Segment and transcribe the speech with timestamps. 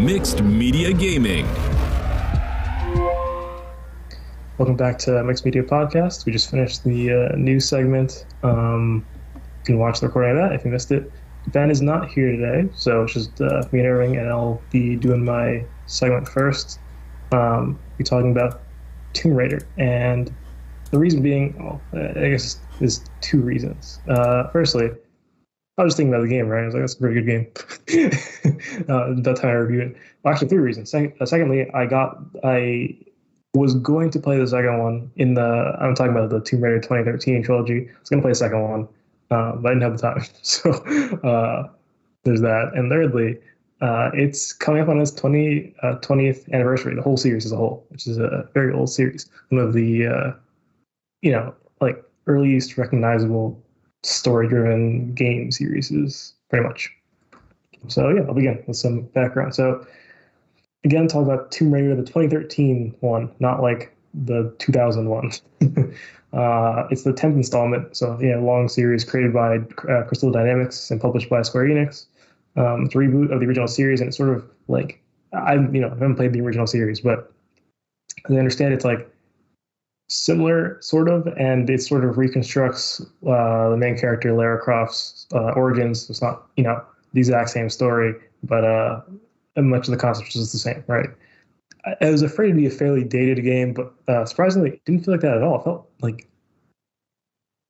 [0.00, 1.46] Mixed Media Gaming.
[4.56, 6.24] Welcome back to Mixed Media Podcast.
[6.24, 8.24] We just finished the uh, news segment.
[8.42, 11.12] Um, you can watch the recording of that if you missed it.
[11.48, 14.96] Ben is not here today, so it's just uh, me and Irving, and I'll be
[14.96, 16.80] doing my segment first.
[17.32, 18.62] Um, be talking about
[19.12, 20.32] Tomb Raider, and
[20.92, 24.00] the reason being, well, I guess there's two reasons.
[24.08, 24.92] Uh, firstly,
[25.80, 26.62] I was just thinking about the game, right?
[26.62, 27.46] I was like, that's a pretty good game.
[28.88, 29.96] uh, that time I reviewed it.
[30.22, 30.94] Well, actually, three reasons.
[30.94, 32.98] Uh, secondly, I got, I
[33.54, 36.80] was going to play the second one in the, I'm talking about the Tomb Raider
[36.80, 37.88] 2013 trilogy.
[37.88, 38.88] I was going to play the second one,
[39.30, 40.24] uh, but I didn't have the time.
[40.42, 40.70] So
[41.26, 41.70] uh,
[42.24, 42.72] there's that.
[42.74, 43.38] And thirdly,
[43.80, 47.56] uh, it's coming up on its 20, 20th uh, anniversary, the whole series as a
[47.56, 49.30] whole, which is a very old series.
[49.48, 50.32] One of the, uh,
[51.22, 53.64] you know, like earliest recognizable
[54.02, 56.90] story driven game series is pretty much.
[57.88, 59.54] So yeah, I'll begin with some background.
[59.54, 59.86] So
[60.84, 65.32] again, talk about Tomb Raider, the 2013 one, not like the 2001.
[66.32, 67.96] uh, it's the 10th installment.
[67.96, 69.58] So yeah, long series created by
[69.90, 72.06] uh, Crystal Dynamics and published by Square Enix.
[72.56, 75.00] Um, it's a reboot of the original series, and it's sort of like
[75.32, 77.32] I, you know, I haven't played the original series, but
[78.28, 79.08] I understand, it's like
[80.10, 85.52] similar, sort of, and it sort of reconstructs uh, the main character Lara Croft's uh,
[85.52, 86.10] origins.
[86.10, 89.00] It's not, you know, the exact same story, but uh,
[89.56, 91.08] much of the concept is the same, right?
[92.00, 95.14] I, was afraid to be a fairly dated game, but uh, surprisingly, it didn't feel
[95.14, 95.60] like that at all.
[95.60, 96.28] It felt like,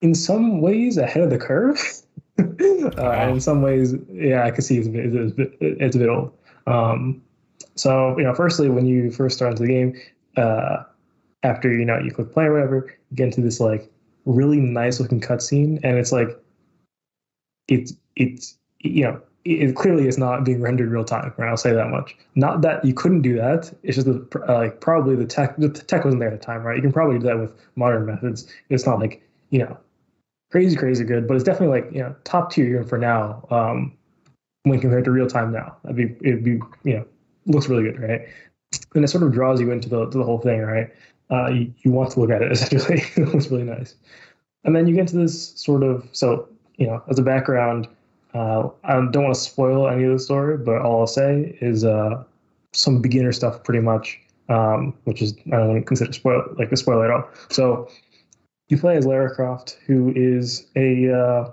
[0.00, 1.80] in some ways, ahead of the curve.
[2.38, 3.28] Uh, wow.
[3.28, 5.98] in some ways, yeah, I could see it's a bit, it's a bit, it's a
[5.98, 6.32] bit old.
[6.66, 7.20] Um,
[7.74, 9.94] so, you know, firstly, when you first start into the game,
[10.38, 10.84] uh,
[11.42, 13.90] after you know you click play or whatever, you get into this like
[14.24, 16.28] really nice looking cutscene, and it's like
[17.68, 21.32] it's it's you know it clearly is not being rendered real time.
[21.36, 22.16] Right, I'll say that much.
[22.34, 23.72] Not that you couldn't do that.
[23.82, 26.62] It's just that, uh, like probably the tech the tech wasn't there at the time,
[26.62, 26.76] right?
[26.76, 28.46] You can probably do that with modern methods.
[28.68, 29.78] It's not like you know
[30.50, 33.46] crazy crazy good, but it's definitely like you know top tier even for now.
[33.50, 33.96] Um,
[34.64, 37.06] when compared to real time now, that'd be it'd be you know
[37.46, 38.28] looks really good, right?
[38.94, 40.90] And it sort of draws you into the to the whole thing, right?
[41.30, 43.02] Uh, you, you, want to look at it essentially.
[43.16, 43.94] it looks really nice.
[44.64, 47.88] And then you get into this sort of so you know as a background.
[48.32, 51.84] Uh, I don't want to spoil any of the story, but all I'll say is
[51.84, 52.22] uh,
[52.72, 56.70] some beginner stuff, pretty much, um, which is I don't want to consider spoil like
[56.70, 57.28] a spoiler at all.
[57.48, 57.90] So
[58.68, 61.50] you play as Lara Croft, who is a uh,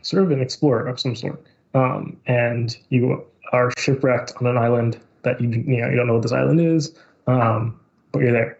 [0.00, 3.22] sort of an explorer of some sort, um, and you
[3.52, 6.60] are shipwrecked on an island that you you know you don't know what this island
[6.60, 7.78] is, um,
[8.12, 8.58] but you're there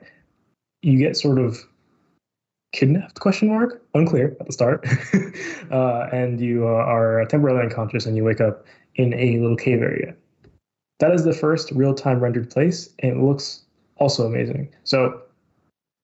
[0.82, 1.58] you get sort of
[2.72, 4.86] kidnapped question mark unclear at the start.
[5.70, 8.66] Uh, and you uh, are temporarily unconscious and you wake up
[8.96, 10.14] in a little cave area.
[10.98, 13.62] That is the first real-time rendered place and it looks
[13.96, 14.68] also amazing.
[14.84, 15.22] So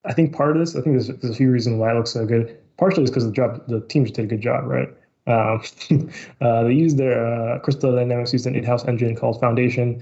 [0.05, 2.09] i think part of this i think there's, there's a few reasons why it looks
[2.09, 2.57] so good.
[2.77, 4.89] Partially is because the job the team just did a good job right?
[5.27, 5.61] Um,
[6.41, 10.01] uh, they used their uh, crystal dynamics used an in-house engine called foundation.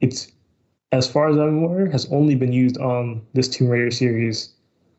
[0.00, 0.30] It's
[0.92, 4.50] as far as I'm aware, has only been used on this Tomb Raider series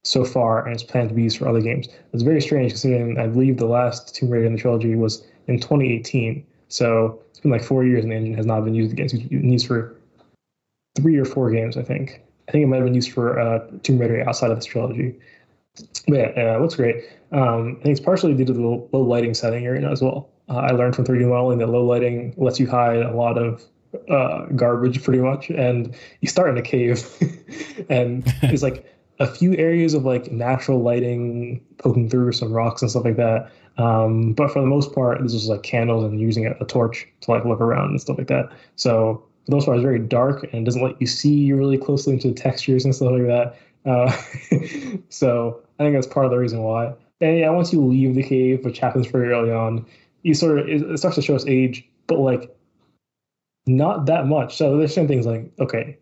[0.03, 1.87] so far, and it's planned to be used for other games.
[2.13, 5.59] It's very strange considering I believe the last Tomb Raider in the trilogy was in
[5.59, 6.45] 2018.
[6.67, 9.05] So it's been like four years, and the engine has not been used again.
[9.05, 9.95] It's used for
[10.95, 12.21] three or four games, I think.
[12.47, 15.15] I think it might have been used for uh, Tomb Raider outside of this trilogy.
[16.07, 17.05] But yeah, uh, it looks great.
[17.31, 20.29] Um, I think it's partially due to the low, lighting setting area as well.
[20.49, 23.63] Uh, I learned from 3D modeling that low lighting lets you hide a lot of
[24.09, 27.05] uh, garbage pretty much and you start in a cave
[27.89, 28.85] and there's like
[29.19, 33.51] a few areas of like natural lighting poking through some rocks and stuff like that
[33.77, 37.07] um, but for the most part this is like candles and using a, a, torch
[37.21, 38.51] to like look around and stuff like that.
[38.75, 42.29] So for the part it's very dark and doesn't let you see really closely into
[42.29, 43.55] the textures and stuff like that
[43.85, 44.11] uh,
[45.09, 46.93] so i think that's part of the reason why.
[47.21, 49.85] And yeah once you leave the cave which happens very early on
[50.23, 52.55] you sort of it starts to show us age but like
[53.77, 54.57] not that much.
[54.57, 55.97] So there's some things like, okay,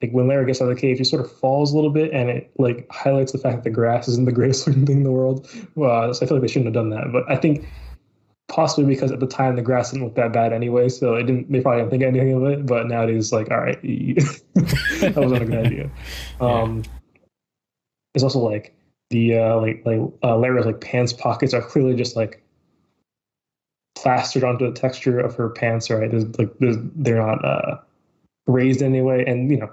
[0.00, 2.12] like when Lara gets out of the cave, she sort of falls a little bit,
[2.12, 5.04] and it like highlights the fact that the grass isn't the greatest looking thing in
[5.04, 5.48] the world.
[5.74, 7.66] Well, so I feel like they shouldn't have done that, but I think
[8.48, 11.50] possibly because at the time the grass didn't look that bad anyway, so it didn't.
[11.50, 12.66] They probably didn't think anything of it.
[12.66, 15.90] But nowadays, like, all right, that wasn't a good idea.
[16.40, 16.90] Um, yeah.
[18.14, 18.74] There's also like
[19.10, 22.42] the uh, like like uh, Lara's like pants pockets are clearly just like
[24.02, 26.10] plastered onto the texture of her pants, right?
[26.10, 27.78] There's like there's, they're not uh,
[28.46, 29.70] raised anyway, and you know,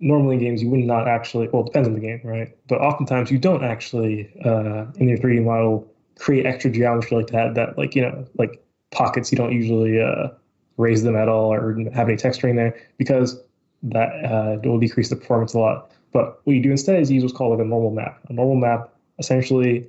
[0.00, 1.48] normally in games you would not actually.
[1.48, 2.56] Well, it depends on the game, right?
[2.68, 5.86] But oftentimes you don't actually uh, in your 3D model
[6.18, 7.54] create extra geometry like that.
[7.54, 10.28] That like you know like pockets you don't usually uh,
[10.76, 13.40] raise them at all or have any texturing there because
[13.82, 15.92] that uh, will decrease the performance a lot.
[16.12, 18.18] But what you do instead is use what's called like a normal map.
[18.28, 19.86] A normal map essentially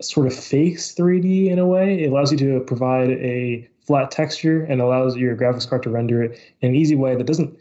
[0.00, 2.02] sort of fakes 3D in a way.
[2.02, 6.22] It allows you to provide a flat texture and allows your graphics card to render
[6.22, 7.58] it in an easy way that doesn't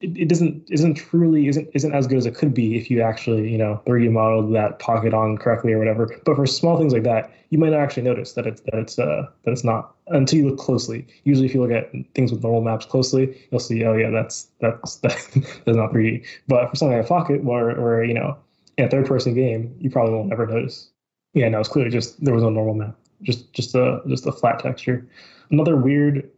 [0.00, 3.50] it, doesn't isn't truly isn't isn't as good as it could be if you actually
[3.50, 6.14] you know 3D modeled that pocket on correctly or whatever.
[6.24, 8.98] But for small things like that, you might not actually notice that it's that it's
[8.98, 11.06] uh that it's not until you look closely.
[11.24, 14.48] Usually, if you look at things with normal maps closely, you'll see oh yeah that's
[14.60, 15.36] that's that's
[15.66, 16.24] not 3D.
[16.48, 18.36] But for something like a pocket where where you know
[18.76, 20.90] in a third person game, you probably won't ever notice.
[21.34, 24.32] Yeah, no, it's clearly just there was no normal map, just just a just a
[24.32, 25.06] flat texture.
[25.50, 26.30] Another weird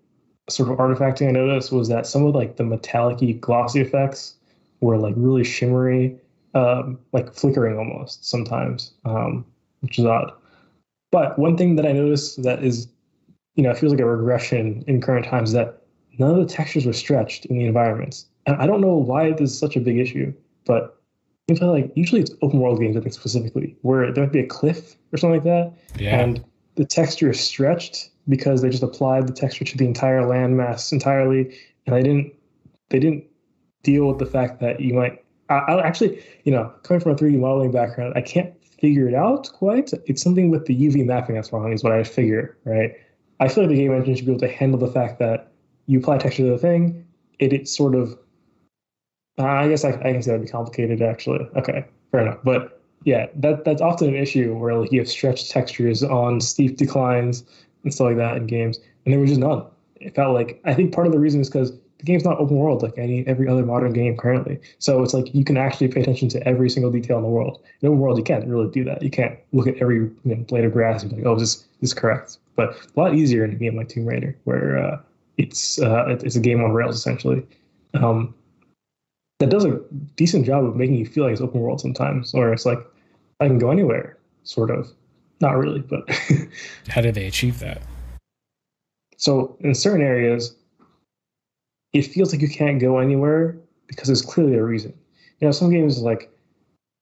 [0.48, 4.34] sort of artifacting I noticed was that some of like the metallic glossy effects
[4.80, 6.16] were like really shimmery,
[6.54, 9.44] um, like flickering almost sometimes, um,
[9.80, 10.32] which is odd.
[11.12, 12.88] But one thing that I noticed that is,
[13.54, 15.82] you know, it feels like a regression in current times that
[16.18, 18.26] none of the textures were stretched in the environments.
[18.46, 20.32] And I don't know why this is such a big issue,
[20.64, 21.00] but
[21.48, 24.40] you know, like usually it's open world games, I think specifically, where there might be
[24.40, 26.20] a cliff or something like that, yeah.
[26.20, 26.44] and
[26.74, 31.56] the texture is stretched because they just applied the texture to the entire landmass entirely,
[31.86, 32.34] and they didn't
[32.88, 33.24] they didn't
[33.82, 35.24] deal with the fact that you might.
[35.48, 39.14] I, I actually, you know, coming from a 3D modeling background, I can't figure it
[39.14, 39.92] out quite.
[40.06, 42.92] It's something with the UV mapping that's wrong, is what I figure, right?
[43.38, 45.52] I feel like the game engine should be able to handle the fact that
[45.86, 47.06] you apply texture to the thing,
[47.38, 48.18] it, it sort of.
[49.38, 51.46] Uh, I guess I, I can say that'd be complicated, actually.
[51.56, 52.38] Okay, fair enough.
[52.42, 56.76] But yeah, that that's often an issue where like you have stretched textures on steep
[56.76, 57.44] declines
[57.84, 59.64] and stuff like that in games, and there was just none.
[59.96, 62.56] It felt like I think part of the reason is because the game's not open
[62.56, 64.58] world like any every other modern game currently.
[64.78, 67.62] So it's like you can actually pay attention to every single detail in the world.
[67.80, 69.02] In open world, you can't really do that.
[69.02, 71.40] You can't look at every you know, blade of grass and be like, oh, is
[71.40, 72.38] this is correct?
[72.54, 75.00] But a lot easier in a game like Tomb Raider, where uh,
[75.36, 77.46] it's uh, it's a game on rails essentially.
[77.94, 78.34] Um,
[79.38, 79.80] that does a
[80.16, 82.78] decent job of making you feel like it's open world sometimes, or it's like
[83.40, 84.88] I can go anywhere, sort of.
[85.40, 86.08] Not really, but
[86.88, 87.82] how do they achieve that?
[89.18, 90.56] So in certain areas,
[91.92, 93.56] it feels like you can't go anywhere
[93.86, 94.94] because there's clearly a reason.
[95.40, 96.30] You know, some games like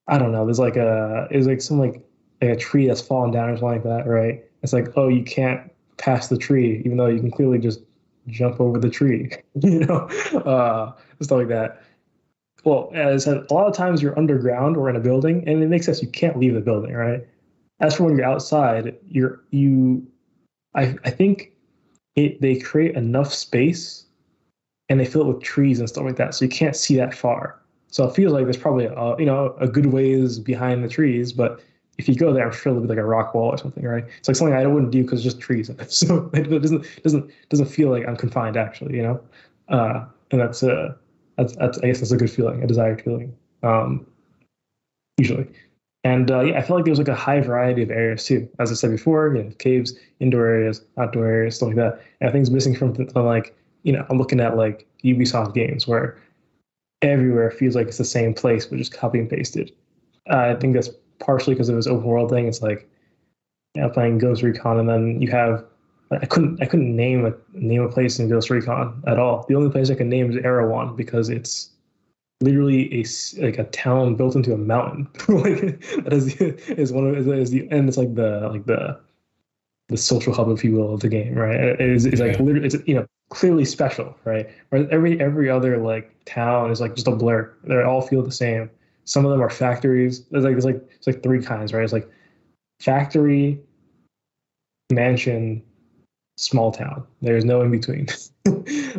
[0.09, 2.03] I don't know, there's like a there's like some like
[2.43, 4.45] like a tree that's fallen down or something like that, right?
[4.63, 7.81] It's like, oh, you can't pass the tree, even though you can clearly just
[8.29, 10.09] jump over the tree, you know,
[10.45, 11.83] uh, stuff like that.
[12.65, 15.87] Well, as a lot of times you're underground or in a building, and it makes
[15.87, 16.03] sense.
[16.03, 17.27] You can't leave the building, right?
[17.81, 20.07] As for when you're outside, you're you,
[20.75, 21.53] I I think
[22.17, 24.07] it they create enough space
[24.89, 27.15] and they fill it with trees and stuff like that, so you can't see that
[27.15, 27.61] far.
[27.89, 31.33] So it feels like there's probably a, you know a good ways behind the trees,
[31.33, 31.61] but
[31.99, 34.05] if you go there, I'm sure there'll be like a rock wall or something, right?
[34.19, 35.71] It's like something I wouldn't do because just trees.
[35.89, 39.21] So it doesn't doesn't doesn't feel like I'm confined actually, you know.
[39.69, 40.95] Uh, and that's uh
[41.37, 43.35] that's, that's I guess that's a good feeling, a desired feeling.
[43.63, 44.07] Um,
[45.19, 45.49] usually,
[46.05, 48.49] and uh, yeah, I feel like there's like a high variety of areas too.
[48.59, 52.03] As I said before, you know, caves, indoor areas, outdoor areas, stuff like that.
[52.21, 56.19] And things missing from, from like, you know, I'm looking at like Ubisoft games where
[57.01, 59.73] everywhere feels like it's the same place, but just copy and pasted.
[60.31, 60.91] Uh, I think that's
[61.21, 62.49] partially because it was open world thing.
[62.49, 62.89] It's like,
[63.75, 65.65] you know, playing Ghost Recon, and then you have
[66.11, 69.45] I couldn't I couldn't name a name a place in Ghost Recon at all.
[69.49, 71.71] The only place I can name is Erewhon because it's
[72.41, 73.05] literally a
[73.43, 75.09] like a town built into a mountain.
[75.29, 79.01] like that is is one of is the and it's like the like the
[79.89, 81.61] the social hub, if you will, of the game, right?
[81.61, 84.49] It is it's like literally it's you know clearly special, right?
[84.73, 87.53] Every every other like town is like just a blur.
[87.65, 88.71] They all feel the same.
[89.05, 90.25] Some of them are factories.
[90.27, 91.85] There's like there's like it's like three kinds, right?
[91.85, 92.09] It's like
[92.81, 93.61] factory,
[94.91, 95.63] mansion,
[96.37, 97.05] small town.
[97.23, 98.07] There's no in between.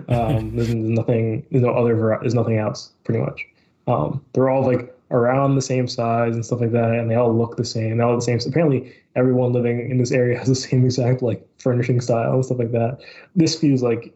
[0.09, 1.45] um, there's nothing.
[1.51, 2.17] There's no other.
[2.21, 2.91] There's nothing else.
[3.03, 3.45] Pretty much.
[3.87, 7.35] Um, they're all like around the same size and stuff like that, and they all
[7.35, 7.97] look the same.
[7.97, 8.39] They all the same.
[8.39, 12.45] So apparently, everyone living in this area has the same exact like furnishing style and
[12.45, 12.99] stuff like that.
[13.35, 14.13] This feels like,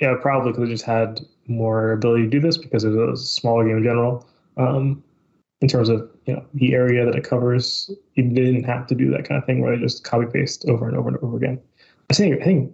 [0.00, 3.24] yeah, probably because it just had more ability to do this because it was a
[3.24, 4.26] smaller game in general.
[4.56, 5.02] Um,
[5.60, 9.10] in terms of you know the area that it covers, it didn't have to do
[9.10, 11.60] that kind of thing where they just copy paste over and over and over again.
[12.10, 12.72] I think I think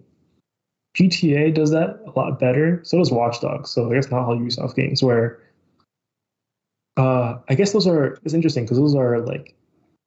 [0.97, 2.81] GTA does that a lot better.
[2.85, 3.71] So does Watch Dogs.
[3.71, 5.41] So I guess not all Ubisoft games where
[6.97, 9.55] uh, I guess those are it's interesting because those are like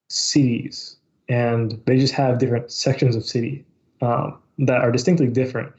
[0.09, 0.95] cities
[1.27, 3.65] and they just have different sections of city
[4.01, 5.73] um, that are distinctly different.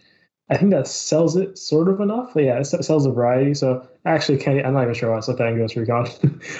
[0.51, 2.33] I think that sells it sort of enough.
[2.35, 3.55] But yeah, it sells a variety.
[3.55, 6.07] So actually, can't, I'm not even sure why I said that in Ghost Recon.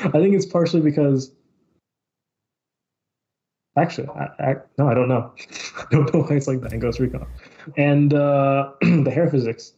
[0.05, 1.31] I think it's partially because
[3.79, 5.33] Actually, I, I, no, I don't know.
[5.79, 7.27] I don't know why it's like that in Ghost Recon.
[7.77, 9.73] And uh, the hair physics,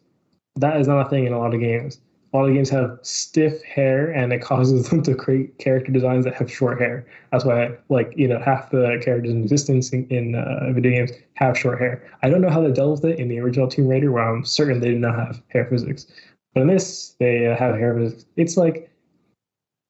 [0.57, 2.01] that is not a thing in a lot of games.
[2.33, 6.25] A lot of games have stiff hair, and it causes them to create character designs
[6.25, 7.07] that have short hair.
[7.31, 11.11] That's why, like, you know, half the characters in existence in, in uh, video games
[11.35, 12.09] have short hair.
[12.23, 14.45] I don't know how they dealt with it in the original Tomb Raider, where I'm
[14.45, 16.07] certain they did not have hair physics.
[16.55, 18.25] But in this, they uh, have hair physics.
[18.37, 18.91] It's like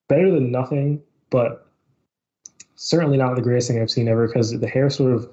[0.09, 1.70] better than nothing, but
[2.81, 5.29] certainly not the greatest thing I've seen ever because the hair sort of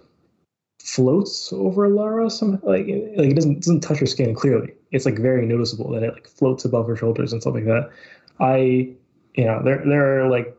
[0.84, 2.30] floats over Lara.
[2.30, 4.74] Some like like it doesn't doesn't touch her skin clearly.
[4.92, 7.90] It's like very noticeable that it like floats above her shoulders and stuff like that.
[8.40, 8.58] I
[9.36, 10.54] you know there there are like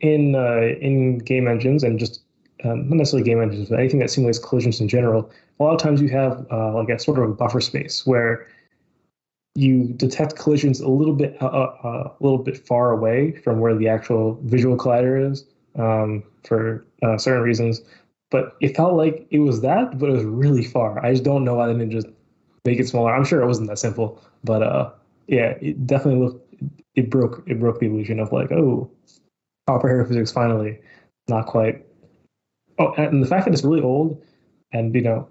[0.00, 2.20] in uh, in game engines and just
[2.62, 5.30] um, not necessarily game engines, but anything that simulates collisions in general.
[5.60, 8.46] A lot of times you have uh, like a sort of a buffer space where
[9.54, 13.74] you detect collisions a little bit uh, uh, a little bit far away from where
[13.74, 15.46] the actual visual collider is
[15.78, 17.80] um, for uh, certain reasons.
[18.30, 21.04] But it felt like it was that, but it was really far.
[21.04, 22.08] I just don't know why they didn't just
[22.64, 23.14] make it smaller.
[23.14, 24.90] I'm sure it wasn't that simple, but uh,
[25.28, 26.54] yeah, it definitely looked.
[26.94, 27.42] It broke.
[27.46, 28.90] It broke the illusion of like, oh,
[29.66, 30.78] proper hair physics finally.
[31.28, 31.86] Not quite.
[32.78, 34.22] Oh, and the fact that it's really old,
[34.72, 35.26] and you know,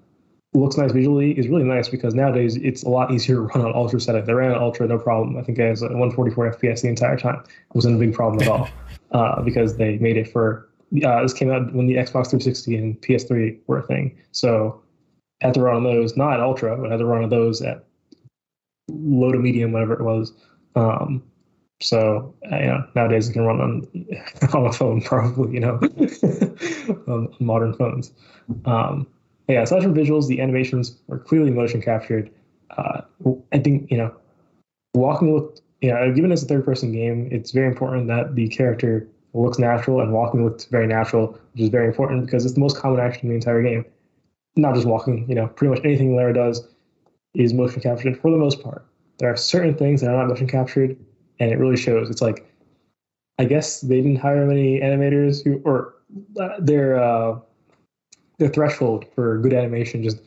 [0.53, 3.75] looks nice visually is really nice because nowadays it's a lot easier to run on
[3.75, 4.25] ultra setup.
[4.25, 5.37] They ran on ultra, no problem.
[5.37, 7.43] I think it has 144 FPS the entire time.
[7.45, 8.69] It wasn't a big problem at all
[9.11, 10.69] uh, because they made it for.
[11.03, 14.17] Uh, this came out when the Xbox 360 and PS3 were a thing.
[14.31, 14.81] So
[15.41, 17.83] had to run on those, not ultra, but had to run on those at
[18.89, 20.33] low to medium, whatever it was.
[20.75, 21.23] Um,
[21.81, 23.87] so uh, you know, nowadays it can run on
[24.53, 25.53] on a phone, probably.
[25.53, 25.79] You know,
[27.07, 28.11] on modern phones.
[28.65, 29.07] Um,
[29.47, 32.31] yeah, aside from visuals, the animations were clearly motion captured.
[32.71, 33.01] Uh,
[33.53, 34.15] I think you know,
[34.93, 35.61] walking looked.
[35.81, 40.11] Yeah, given it's a third-person game, it's very important that the character looks natural, and
[40.11, 43.29] walking looks very natural, which is very important because it's the most common action in
[43.29, 43.85] the entire game.
[44.55, 46.67] Not just walking, you know, pretty much anything Lara does
[47.35, 48.85] is motion captured for the most part.
[49.19, 50.97] There are certain things that are not motion captured,
[51.39, 52.09] and it really shows.
[52.09, 52.49] It's like,
[53.37, 55.93] I guess they didn't hire many animators who, or
[56.39, 57.39] uh, their uh,
[58.39, 60.21] the threshold for good animation just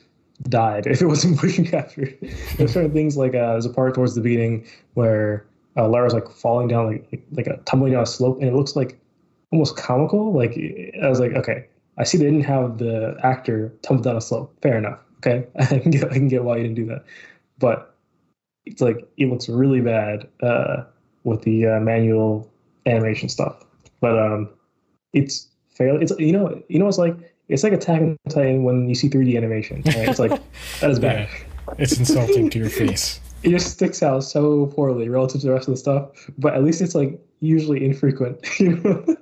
[0.48, 2.16] died if it wasn't motion captured.
[2.56, 6.30] There's certain things like uh, there's a part towards the beginning where uh, Lara's like
[6.30, 8.98] falling down like like a tumbling down a slope, and it looks like
[9.52, 10.32] almost comical.
[10.32, 10.58] Like
[11.02, 11.66] I was like, okay,
[11.98, 14.54] I see they didn't have the actor tumble down a slope.
[14.62, 14.98] Fair enough.
[15.18, 17.04] Okay, I can get I can get why you didn't do that,
[17.58, 17.94] but
[18.64, 20.84] it's like it looks really bad uh,
[21.24, 22.50] with the uh, manual
[22.86, 23.64] animation stuff.
[24.00, 24.48] But um,
[25.12, 28.88] it's fairly it's you know you know it's like it's like Attack on Titan when
[28.88, 29.82] you see 3D animation.
[29.84, 30.08] Right?
[30.08, 30.30] It's like
[30.80, 31.28] that is bad.
[31.28, 33.20] Yeah, it's insulting to your face.
[33.42, 36.62] It just sticks out so poorly relative to the rest of the stuff, but at
[36.62, 38.38] least it's like usually infrequent.
[38.60, 39.16] You know?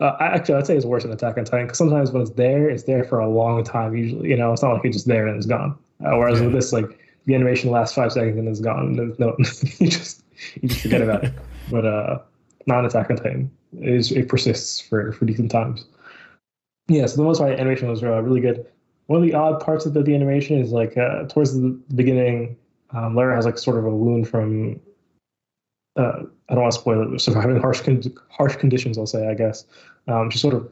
[0.00, 2.68] uh, actually, I'd say it's worse than Attack on Titan because sometimes when it's there,
[2.68, 3.96] it's there for a long time.
[3.96, 5.78] Usually, you know, it's not like it's just there and it's gone.
[6.04, 6.46] Uh, whereas yeah.
[6.46, 8.96] with this, like the animation lasts five seconds and it's gone.
[9.20, 10.24] No, you just
[10.60, 11.34] you just forget about it.
[11.70, 12.18] But uh,
[12.66, 13.50] not Attack on Titan.
[13.80, 15.84] It, is, it persists for for decent times
[16.88, 18.66] yeah, so the most part, animation was uh, really good.
[19.06, 22.56] One of the odd parts of the, the animation is like uh, towards the beginning,
[22.90, 24.80] um, Lara has like sort of a wound from.
[25.96, 27.20] Uh, I don't want to spoil it.
[27.20, 29.28] Surviving harsh con- harsh conditions, I'll say.
[29.28, 29.64] I guess
[30.06, 30.70] um, she sort of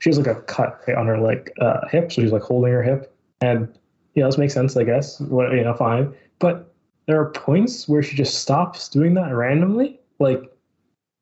[0.00, 2.82] she has like a cut on her like uh, hip, so she's like holding her
[2.82, 3.68] hip, and
[4.14, 5.20] yeah, this makes sense, I guess.
[5.20, 6.14] Well, you know, fine.
[6.38, 6.72] But
[7.06, 10.42] there are points where she just stops doing that randomly, like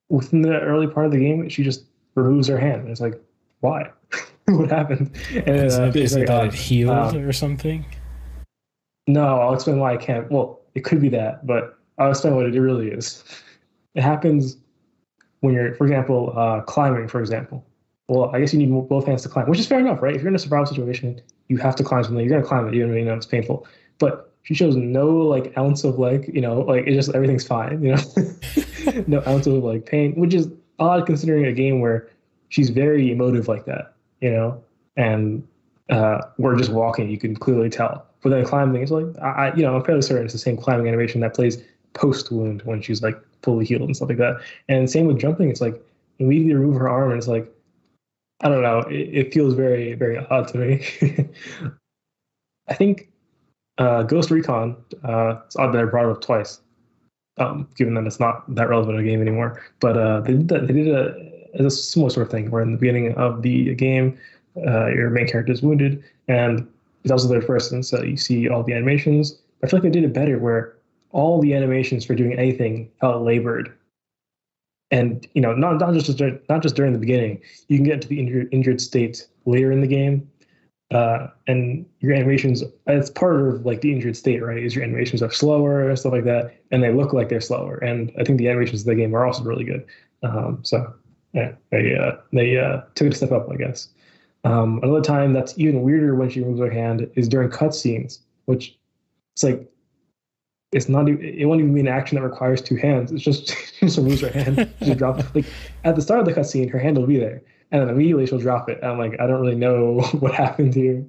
[0.08, 1.48] within the early part of the game.
[1.48, 1.84] She just
[2.14, 2.82] removes her hand.
[2.82, 3.20] And it's like,
[3.60, 3.90] why?
[4.46, 5.10] what happened?
[5.34, 7.84] And, is uh, it, is like, it that uh, it healed um, or something?
[9.06, 10.30] No, I'll explain why I can't.
[10.30, 13.24] Well, it could be that, but I'll explain what it really is.
[13.94, 14.56] It happens
[15.40, 17.64] when you're, for example, uh, climbing, for example.
[18.08, 20.14] Well, I guess you need both hands to climb, which is fair enough, right?
[20.14, 22.20] If you're in a survival situation, you have to climb something.
[22.20, 23.66] You're gonna climb it, even though you know it's painful.
[23.98, 27.82] But she shows no like ounce of like, you know, like it's just everything's fine,
[27.82, 32.08] you know, no ounce of like pain, which is odd considering a game where
[32.48, 34.62] she's very emotive like that, you know,
[34.96, 35.46] and
[35.90, 37.10] uh, we're just walking.
[37.10, 38.06] You can clearly tell.
[38.22, 40.88] But then climbing, it's like I, you know, I'm fairly certain it's the same climbing
[40.88, 44.40] animation that plays post wound when she's like fully healed and stuff like that.
[44.68, 45.50] And same with jumping.
[45.50, 45.80] It's like
[46.18, 47.50] immediately remove her arm, and it's like
[48.40, 48.80] I don't know.
[48.80, 50.86] It, it feels very very odd to me.
[52.68, 53.10] I think
[53.78, 54.76] uh, Ghost Recon.
[55.02, 56.60] Uh, it's odd that I brought it up twice,
[57.38, 59.62] um, given that it's not that relevant a game anymore.
[59.80, 62.72] But uh, they did they did a it's a similar sort of thing where in
[62.72, 64.18] the beginning of the game,
[64.66, 66.66] uh, your main character is wounded, and
[67.02, 69.38] it's also third person, so you see all the animations.
[69.62, 70.76] I feel like they did it better where
[71.12, 73.72] all the animations for doing anything felt labored.
[74.90, 77.40] and you know not not just not just during the beginning.
[77.68, 80.30] You can get into the injured injured state later in the game,
[80.92, 84.62] uh, and your animations it's part of like the injured state, right?
[84.62, 87.78] Is your animations are slower and stuff like that, and they look like they're slower.
[87.78, 89.86] And I think the animations of the game are also really good.
[90.22, 90.92] Um, so
[91.34, 93.88] yeah, they uh, they uh, took it a step up, I guess.
[94.44, 98.78] Um, another time that's even weirder when she moves her hand is during cutscenes, which
[99.34, 99.68] it's like
[100.70, 103.10] it's not even it won't even be an action that requires two hands.
[103.10, 105.46] It's just she just moves her hand, she drop like
[105.82, 108.38] at the start of the cutscene, her hand will be there, and then immediately she'll
[108.38, 108.78] drop it.
[108.80, 111.04] And I'm like, I don't really know what happened here.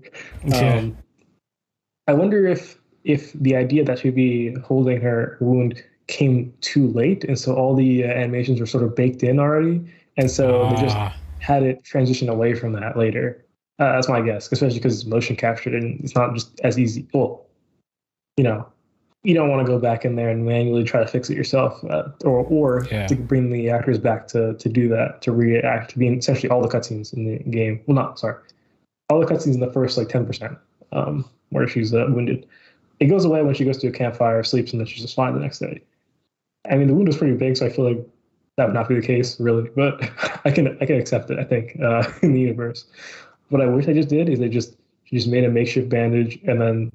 [0.47, 0.79] Okay.
[0.79, 0.97] Um,
[2.07, 7.23] I wonder if if the idea that she'd be holding her wound came too late,
[7.25, 9.85] and so all the uh, animations were sort of baked in already,
[10.17, 11.15] and so they just ah.
[11.39, 13.45] had it transition away from that later.
[13.79, 17.07] Uh, that's my guess, especially because it's motion captured and it's not just as easy.
[17.13, 17.45] Well,
[18.37, 18.65] you know,
[19.23, 21.83] you don't want to go back in there and manually try to fix it yourself,
[21.89, 23.07] uh, or or yeah.
[23.07, 26.61] to bring the actors back to to do that to react to being essentially all
[26.61, 27.81] the cutscenes in the game.
[27.85, 28.41] Well, not sorry,
[29.09, 30.57] all the cutscenes in the first like ten percent,
[30.91, 32.45] um, where she's uh, wounded.
[32.99, 35.33] It goes away when she goes to a campfire, sleeps, and then she's just fine
[35.33, 35.81] the next day.
[36.69, 38.07] I mean, the wound was pretty big, so I feel like
[38.57, 39.69] that would not be the case, really.
[39.75, 40.01] But
[40.45, 41.39] I can I can accept it.
[41.39, 42.85] I think uh, in the universe.
[43.49, 46.39] What I wish I just did is they just she just made a makeshift bandage
[46.47, 46.91] and then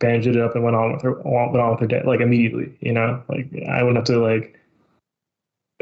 [0.00, 2.76] bandaged it up and went on with her went on with her day like immediately.
[2.80, 4.58] You know, like I wouldn't have to like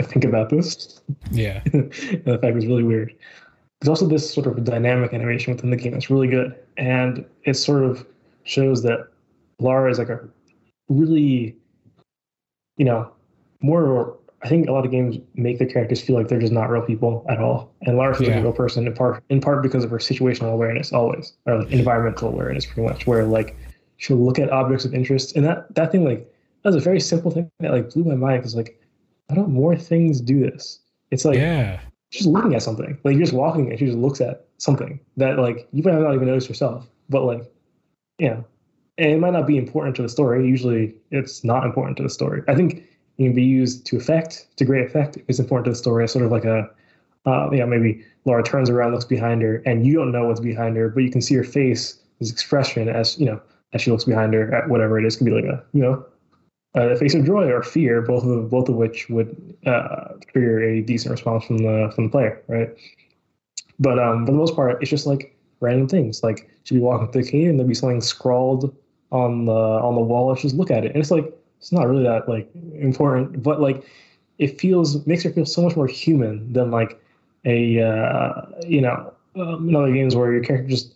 [0.00, 1.00] think about this.
[1.30, 3.14] Yeah, the fact was really weird.
[3.80, 7.54] There's also this sort of dynamic animation within the game that's really good, and it
[7.54, 8.06] sort of
[8.44, 9.08] shows that
[9.58, 10.20] Lara is like a
[10.88, 11.56] really,
[12.76, 13.10] you know,
[13.60, 14.16] more.
[14.44, 16.82] I think a lot of games make the characters feel like they're just not real
[16.82, 18.38] people at all, and Lara feels yeah.
[18.38, 21.70] a real person in part in part because of her situational awareness, always, or like
[21.70, 23.56] environmental awareness, pretty much, where like
[23.98, 26.28] she'll look at objects of interest, and that that thing like
[26.62, 28.80] that was a very simple thing that like blew my mind because like
[29.28, 30.80] why don't more things do this?
[31.12, 31.78] It's like yeah,
[32.10, 35.38] she's looking at something like you're just walking and she just looks at something that
[35.38, 37.42] like you might not even notice yourself, but like
[38.18, 38.40] yeah,
[38.98, 40.46] and it might not be important to the story.
[40.46, 42.42] Usually, it's not important to the story.
[42.48, 42.84] I think
[43.18, 45.18] it can be used to effect to great effect.
[45.28, 46.06] It's important to the story.
[46.08, 46.70] Sort of like a
[47.24, 50.76] uh, know, maybe Lara turns around, looks behind her, and you don't know what's behind
[50.76, 53.40] her, but you can see her face, his expression as you know
[53.72, 55.14] as she looks behind her at whatever it is.
[55.14, 56.04] It can be like a you know
[56.74, 60.80] a face of joy or fear, both of both of which would uh, trigger a
[60.82, 62.70] decent response from the from the player, right?
[63.78, 66.22] But um, for the most part, it's just like random things.
[66.22, 68.74] Like she'd be walking through the cave and there'd be something scrawled
[69.10, 70.30] on the on the wall.
[70.30, 71.32] And just look at it, and it's like
[71.62, 73.84] it's not really that like important, but like
[74.38, 77.00] it feels makes her feel so much more human than like
[77.44, 80.94] a uh, you know um, in other games where your character just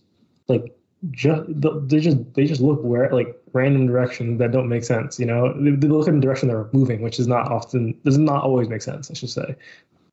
[0.48, 0.76] like
[1.12, 1.44] just
[1.88, 5.20] they just they just look where like random directions that don't make sense.
[5.20, 8.18] You know, they, they look in the direction they're moving, which is not often does
[8.18, 9.08] not always make sense.
[9.08, 9.54] I should say.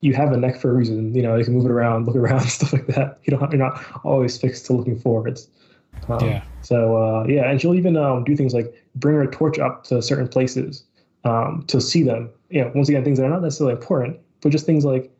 [0.01, 1.15] You have a neck for a reason.
[1.15, 3.17] You know, you can move it around, look around, stuff like that.
[3.23, 5.47] You don't you're not always fixed to looking forwards.
[6.09, 6.43] Um, yeah.
[6.61, 10.01] So uh, yeah, and she'll even um, do things like bring her torch up to
[10.01, 10.83] certain places
[11.23, 12.29] um, to see them.
[12.49, 15.11] You know, once again, things that are not necessarily important, but just things like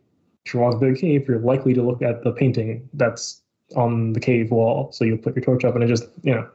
[0.45, 3.41] if you walk through a cave, you're likely to look at the painting that's
[3.75, 4.91] on the cave wall.
[4.91, 6.47] So you put your torch up, and it just you know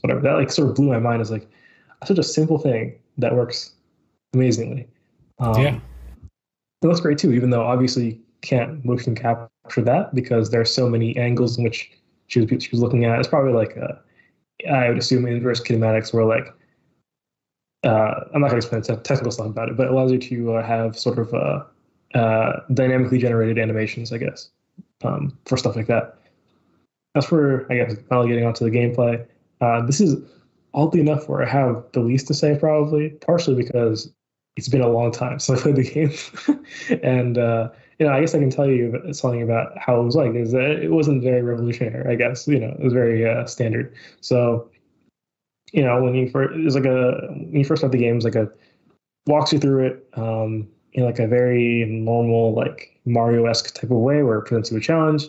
[0.00, 0.20] whatever.
[0.20, 1.22] That like sort of blew my mind.
[1.22, 1.48] Is like
[2.04, 3.72] such a simple thing that works
[4.34, 4.86] amazingly.
[5.38, 5.78] Um, yeah,
[6.82, 7.32] it looks great too.
[7.32, 11.64] Even though obviously you can't motion capture that because there are so many angles in
[11.64, 11.90] which
[12.28, 13.18] she was she was looking at.
[13.18, 14.00] It's probably like a,
[14.70, 16.52] I would assume inverse kinematics, where like
[17.84, 20.18] uh, I'm not going to explain the technical stuff about it, but it allows you
[20.18, 21.64] to uh, have sort of uh,
[22.14, 24.50] uh dynamically generated animations, I guess,
[25.04, 26.18] um, for stuff like that.
[27.14, 29.24] As for I guess finally getting onto the gameplay,
[29.60, 30.16] uh, this is
[30.74, 34.12] oddly enough where I have the least to say probably, partially because
[34.56, 38.20] it's been a long time since I played the game, and uh, you know I
[38.20, 40.34] guess I can tell you something about how it was like.
[40.34, 42.10] Is that it wasn't very revolutionary.
[42.10, 43.94] I guess you know it was very uh, standard.
[44.20, 44.68] So
[45.72, 48.24] you know when you first it's like a when you first start the game, it's
[48.24, 48.50] like a
[49.26, 50.08] walks you through it.
[50.14, 54.78] Um, in like a very normal, like Mario-esque type of way, where it presents you
[54.78, 55.26] a challenge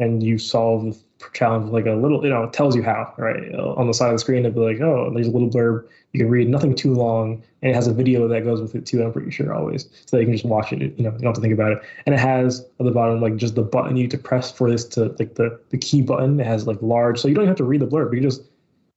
[0.00, 3.54] and you solve the challenge like a little, you know, it tells you how, right?
[3.54, 5.86] On the side of the screen, it'll be like, oh, there's a little blurb.
[6.12, 8.86] You can read nothing too long, and it has a video that goes with it
[8.86, 9.02] too.
[9.02, 10.80] I'm pretty sure always, so that you can just watch it.
[10.80, 11.82] You know, you don't have to think about it.
[12.06, 14.70] And it has at the bottom like just the button you need to press for
[14.70, 16.40] this to like the the key button.
[16.40, 18.14] It has like large, so you don't have to read the blurb.
[18.14, 18.42] You just,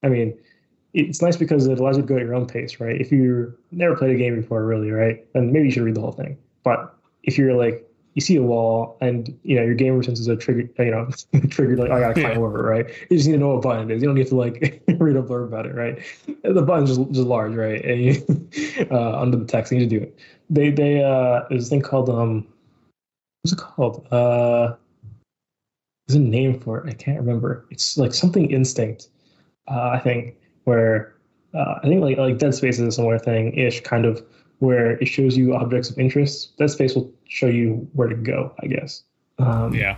[0.01, 0.33] I mean,
[0.93, 2.99] it's nice because it allows you to go at your own pace, right?
[2.99, 6.01] If you never played a game before, really, right, then maybe you should read the
[6.01, 6.37] whole thing.
[6.63, 10.35] But if you're like you see a wall and you know your gamer senses are
[10.35, 11.09] triggered you know
[11.49, 12.37] triggered like oh, I gotta climb yeah.
[12.37, 12.87] over right?
[13.09, 14.01] You just need to know what button it is.
[14.01, 15.99] You don't need to like read a blurb about it right?
[16.43, 17.83] The button's just, just large right?
[17.83, 20.19] And you, uh, under the text you need to do it.
[20.49, 22.47] They they uh there's a thing called um
[23.41, 24.07] what's it called?
[24.11, 24.75] Uh
[26.07, 26.89] there's a name for it.
[26.89, 27.65] I can't remember.
[27.69, 29.07] It's like something instinct
[29.67, 31.15] uh, I think where
[31.53, 34.23] uh, I think like like Dead Space is a similar thing ish kind of
[34.63, 36.57] where it shows you objects of interest.
[36.57, 39.03] Dead Space will show you where to go, I guess.
[39.37, 39.97] Um, yeah.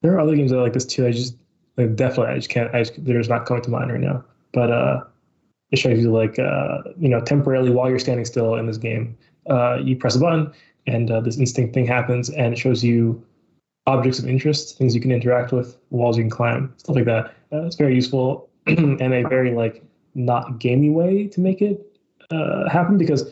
[0.00, 1.06] There are other games that are like this too.
[1.06, 1.36] I just
[1.76, 2.74] like definitely I just can't.
[2.74, 4.24] I just, there's not coming to mind right now.
[4.54, 5.04] But uh,
[5.70, 9.18] it shows you like uh, you know temporarily while you're standing still in this game,
[9.50, 10.50] uh, you press a button
[10.86, 13.22] and uh, this instinct thing happens, and it shows you
[13.86, 17.34] objects of interest, things you can interact with, walls you can climb, stuff like that.
[17.52, 21.84] Uh, it's very useful and a very like not gamey way to make it
[22.30, 23.30] uh, happen because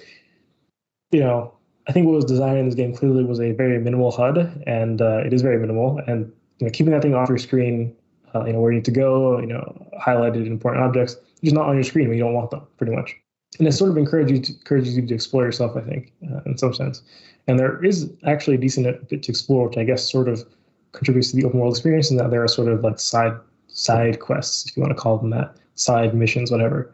[1.14, 1.55] you know,
[1.87, 5.00] I think what was designed in this game clearly was a very minimal HUD, and
[5.00, 6.00] uh, it is very minimal.
[6.09, 7.94] And you know, keeping that thing off your screen,
[8.35, 11.68] uh, you know, where you need to go, you know, highlighted important objects, just not
[11.68, 13.14] on your screen when you don't want them, pretty much.
[13.59, 16.40] And it sort of encourages you to, encourages you to explore yourself, I think, uh,
[16.46, 17.03] in some sense.
[17.46, 20.44] And there is actually a decent bit to explore, which I guess sort of
[20.92, 23.37] contributes to the open world experience, and that there are sort of like side
[23.68, 26.92] side quests, if you want to call them that, side missions, whatever,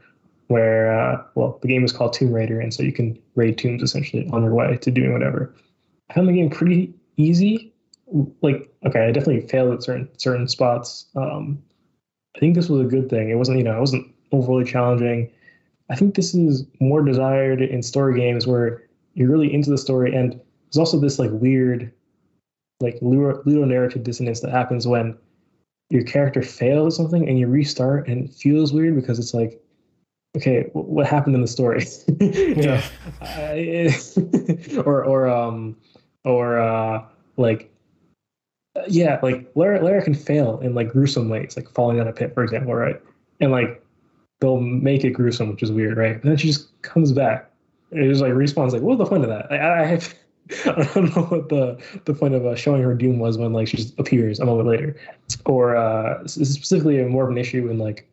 [0.50, 3.82] where uh, well the game is called Tomb Raider, and so you can raid tombs
[3.82, 5.54] essentially on your way to doing whatever.
[6.10, 7.72] I found the game pretty easy.
[8.42, 11.06] Like okay, I definitely failed at certain certain spots.
[11.14, 11.62] Um,
[12.36, 13.30] I think this was a good thing.
[13.30, 15.30] It wasn't you know it wasn't overly challenging.
[15.88, 18.82] I think this is more desired in story games where
[19.14, 21.92] you're really into the story, and there's also this like weird,
[22.80, 25.16] like little ludonarrative dissonance that happens when
[25.90, 29.60] your character fails at something and you restart, and it feels weird because it's like
[30.36, 31.86] okay, what happened in the story?
[32.20, 32.82] yeah.
[34.84, 35.76] or or um
[36.24, 37.04] or uh
[37.36, 37.72] like
[38.88, 42.34] yeah, like Lara Lara can fail in like gruesome ways, like falling down a pit,
[42.34, 43.00] for example, right?
[43.40, 43.84] And like
[44.40, 46.14] they'll make it gruesome, which is weird, right?
[46.14, 47.50] And then she just comes back.
[47.90, 49.50] It just like respawns like, what's the point of that?
[49.50, 50.14] I, I have
[50.66, 53.68] I don't know what the the point of uh, showing her doom was when like
[53.68, 54.96] she just appears a moment later,
[55.44, 58.08] or uh, specifically more of an issue in like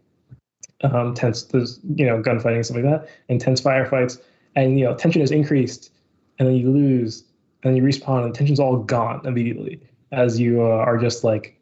[0.81, 4.21] um, tense, there's you know gunfighting and stuff like that, intense firefights,
[4.55, 5.91] and you know tension is increased,
[6.39, 7.23] and then you lose,
[7.63, 11.59] and then you respawn, and tension's all gone immediately as you uh, are just like,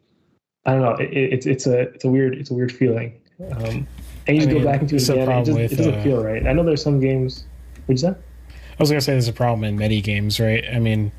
[0.64, 3.18] I don't know, it, it, it's it's a it's a weird it's a weird feeling,
[3.52, 3.86] um,
[4.26, 5.28] and you just go back into it again.
[5.28, 6.46] It, just, with, it doesn't uh, feel right.
[6.46, 7.44] I know there's some games.
[7.86, 8.16] What'd you say?
[8.48, 10.64] I was gonna say there's a problem in many games, right?
[10.70, 11.12] I mean,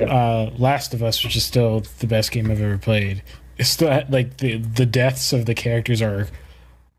[0.00, 3.22] uh, Last of Us, which is still the best game I've ever played,
[3.58, 6.28] it's still like the the deaths of the characters are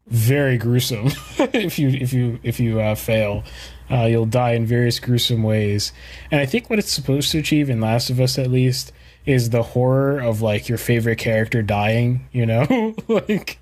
[0.08, 3.44] very gruesome if you if you if you uh, fail.
[3.92, 5.92] Uh, you'll die in various gruesome ways,
[6.32, 8.92] and I think what it's supposed to achieve in Last of Us, at least,
[9.26, 12.28] is the horror of like your favorite character dying.
[12.32, 13.60] You know, like,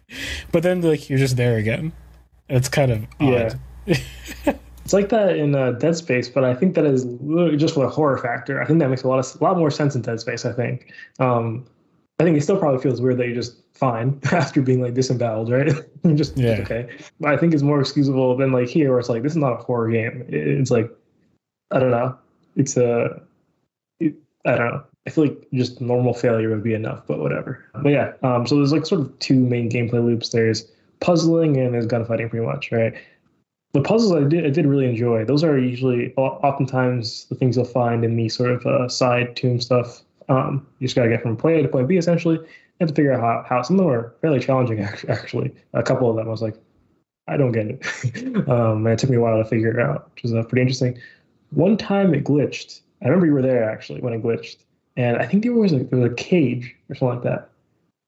[0.51, 1.91] but then like you're just there again.
[2.49, 3.60] It's kind of odd.
[3.86, 3.95] yeah.
[4.84, 7.06] it's like that in uh, Dead Space, but I think that is
[7.60, 8.62] just for a horror factor.
[8.62, 10.45] I think that makes a lot of a lot more sense in Dead Space.
[10.45, 10.93] I think.
[11.19, 11.65] Um,
[12.21, 15.49] I think it still probably feels weird that you're just fine after being like disemboweled,
[15.49, 15.73] right?
[16.15, 16.60] just yeah.
[16.62, 16.88] okay.
[17.19, 19.53] But I think it's more excusable than like here, where it's like this is not
[19.53, 20.23] a horror game.
[20.29, 20.91] It's like
[21.71, 22.15] I don't know.
[22.55, 23.19] It's a
[23.99, 24.13] it,
[24.45, 24.84] I don't know.
[25.07, 27.65] I feel like just normal failure would be enough, but whatever.
[27.73, 30.29] But yeah, um, so there's like sort of two main gameplay loops.
[30.29, 32.93] There's puzzling and there's gunfighting, pretty much, right?
[33.73, 35.25] The puzzles I did I did really enjoy.
[35.25, 39.60] Those are usually oftentimes the things you'll find in the sort of uh, side tomb
[39.60, 41.97] stuff um, you just got to get from point A to point B.
[41.97, 42.47] Essentially, you
[42.79, 44.79] have to figure out how, how some of them are fairly challenging.
[45.09, 46.55] Actually, a couple of them I was like,
[47.27, 48.47] I don't get it.
[48.49, 50.61] um, and it took me a while to figure it out, which was uh, pretty
[50.61, 50.97] interesting.
[51.49, 52.79] One time it glitched.
[53.01, 54.57] I remember you were there actually when it glitched,
[54.95, 57.49] and I think there was a, there was a cage or something like that.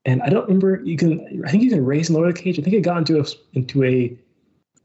[0.05, 0.81] And I don't remember.
[0.83, 2.57] You can I think you can raise and lower the cage.
[2.57, 4.17] I think it got into a into a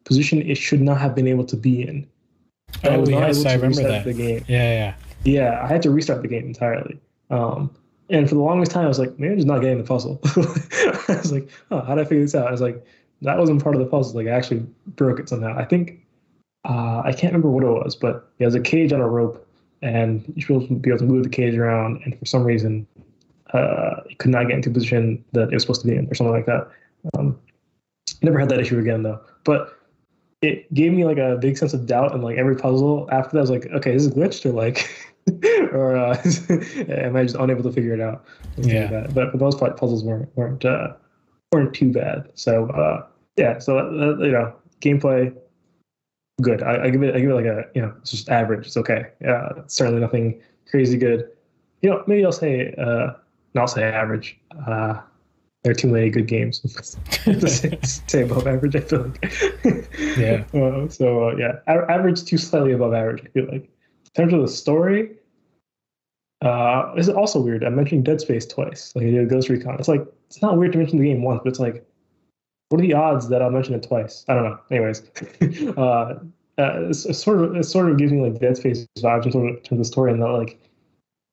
[0.05, 2.09] position it should not have been able to be in.
[2.85, 4.05] Oh yes, I remember that.
[4.05, 4.44] The game.
[4.48, 4.94] Yeah, yeah.
[5.24, 7.01] Yeah, I had to restart the game entirely.
[7.31, 7.71] Um,
[8.11, 10.21] and for the longest time, I was like, maybe I'm just not getting the puzzle.
[10.25, 12.49] I was like, oh, how did I figure this out?
[12.49, 12.85] I was like,
[13.23, 14.14] that wasn't part of the puzzle.
[14.14, 15.57] Like, I actually broke it somehow.
[15.57, 16.01] I think,
[16.64, 19.47] uh, I can't remember what it was, but yeah, was a cage on a rope,
[19.83, 22.01] and you should be able to move the cage around.
[22.05, 22.87] And for some reason,
[23.53, 26.07] uh, it could not get into a position that it was supposed to be in,
[26.11, 26.69] or something like that.
[27.17, 27.38] Um,
[28.23, 29.21] never had that issue again, though.
[29.45, 29.75] But
[30.41, 33.38] it gave me like a big sense of doubt, and like every puzzle after that,
[33.38, 34.88] I was like, okay, this is glitched, or like.
[35.73, 36.17] or uh,
[36.88, 38.25] am I just unable to figure it out?
[38.57, 38.91] Yeah.
[38.91, 40.95] Like but for the most part, puzzles weren't weren't uh,
[41.53, 42.31] weren't too bad.
[42.35, 45.35] So uh, yeah, so uh, you know, gameplay
[46.41, 46.62] good.
[46.62, 48.67] I, I, give it I give it like a you know it's just average.
[48.67, 49.07] It's okay.
[49.21, 51.31] Yeah, certainly nothing crazy good.
[51.83, 53.12] you know, maybe I'll say, uh,
[53.55, 54.38] no, I'll say average.
[54.67, 55.01] Uh,
[55.62, 58.77] there are too many good games to say, say above average.
[58.77, 59.91] I feel like.
[60.17, 60.45] Yeah.
[60.55, 63.23] Uh, so uh, yeah, a- average to slightly above average.
[63.25, 63.69] I feel like.
[64.17, 65.17] In terms of the story,
[66.42, 67.64] uh, is also weird.
[67.64, 68.92] I'm mentioning Dead Space twice.
[68.94, 69.77] Like I did Ghost Recon.
[69.79, 71.85] It's like it's not weird to mention the game once, but it's like,
[72.68, 74.24] what are the odds that I'll mention it twice?
[74.29, 74.59] I don't know.
[74.70, 75.03] Anyways,
[75.77, 75.81] uh,
[76.59, 79.48] uh, it's, it's sort of it sort of gives me like Dead Space vibes in
[79.48, 80.61] in terms of the story, and that like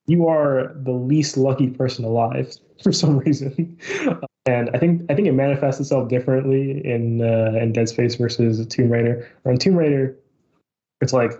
[0.07, 3.77] you are the least lucky person alive for some reason.
[4.45, 8.65] and I think I think it manifests itself differently in uh, in Dead Space versus
[8.67, 9.29] Tomb Raider.
[9.43, 10.15] Or in Tomb Raider,
[11.01, 11.31] it's like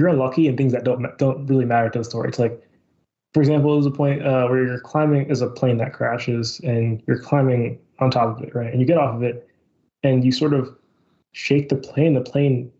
[0.00, 2.28] you're unlucky in things that don't don't really matter to the story.
[2.28, 2.66] It's like,
[3.34, 7.02] for example, there's a point uh, where you're climbing is a plane that crashes and
[7.06, 8.72] you're climbing on top of it, right?
[8.72, 9.46] And you get off of it,
[10.02, 10.74] and you sort of
[11.32, 12.14] shake the plane.
[12.14, 12.72] The plane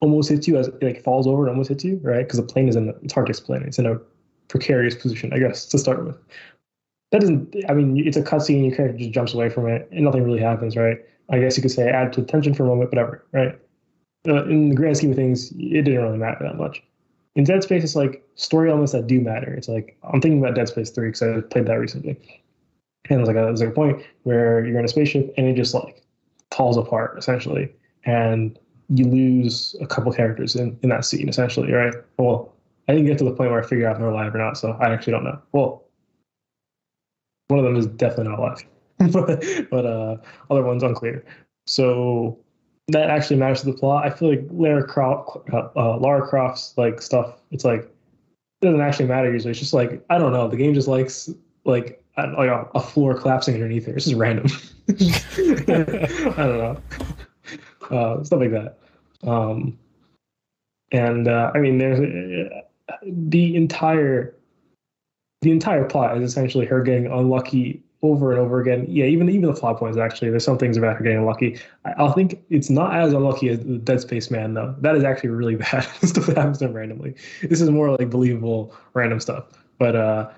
[0.00, 2.24] almost hits you as it like falls over and almost hits you, right?
[2.24, 3.62] Because the plane is in a, it's hard to explain.
[3.62, 3.98] It's in a
[4.46, 6.16] precarious position, I guess, to start with.
[7.10, 7.56] That doesn't.
[7.68, 8.64] I mean, it's a cutscene.
[8.64, 10.98] Your character just jumps away from it, and nothing really happens, right?
[11.30, 13.58] I guess you could say add to the tension for a moment, whatever, right?
[14.28, 16.82] Uh, in the grand scheme of things, it didn't really matter that much.
[17.36, 19.54] In Dead Space, it's like story elements that do matter.
[19.54, 22.18] It's like I'm thinking about Dead Space Three because I played that recently,
[23.08, 25.54] and there's like a, there's like a point where you're in a spaceship and it
[25.54, 26.02] just like
[26.50, 27.72] falls apart essentially,
[28.04, 28.58] and
[28.90, 31.94] you lose a couple characters in, in that scene essentially, right?
[32.18, 32.52] Well,
[32.88, 34.58] I didn't get to the point where I figure out if they're alive or not,
[34.58, 35.40] so I actually don't know.
[35.52, 35.84] Well,
[37.48, 38.64] one of them is definitely not alive,
[39.12, 40.16] but but uh,
[40.50, 41.24] other ones unclear.
[41.66, 42.38] So
[42.92, 44.04] that actually matters to the plot.
[44.04, 47.34] I feel like Lara Croft, uh, Lara Croft's like stuff.
[47.50, 49.50] It's like it doesn't actually matter usually.
[49.50, 50.48] It's just like I don't know.
[50.48, 51.30] The game just likes
[51.64, 53.94] like like a, floor collapsing underneath her.
[53.94, 54.46] It's just random.
[54.88, 56.80] I don't know.
[57.90, 58.78] Uh, stuff like that.
[59.22, 59.78] Um,
[60.92, 64.34] and uh, I mean, there's uh, the entire
[65.42, 68.86] the entire plot is essentially her getting unlucky over and over again.
[68.88, 70.30] Yeah, even even the plot points actually.
[70.30, 71.58] There's some things about her getting unlucky.
[71.84, 74.74] I, I think it's not as unlucky as the Dead Space Man though.
[74.78, 77.14] That is actually really bad stuff that happens to him randomly.
[77.42, 79.44] This is more like believable random stuff.
[79.78, 80.30] But uh,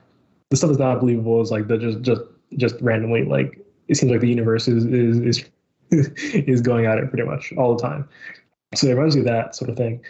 [0.51, 2.23] the stuff that's not believable is like the just just
[2.57, 5.45] just randomly like it seems like the universe is is is
[6.35, 8.09] is going at it pretty much all the time.
[8.75, 10.03] So it reminds you of that sort of thing.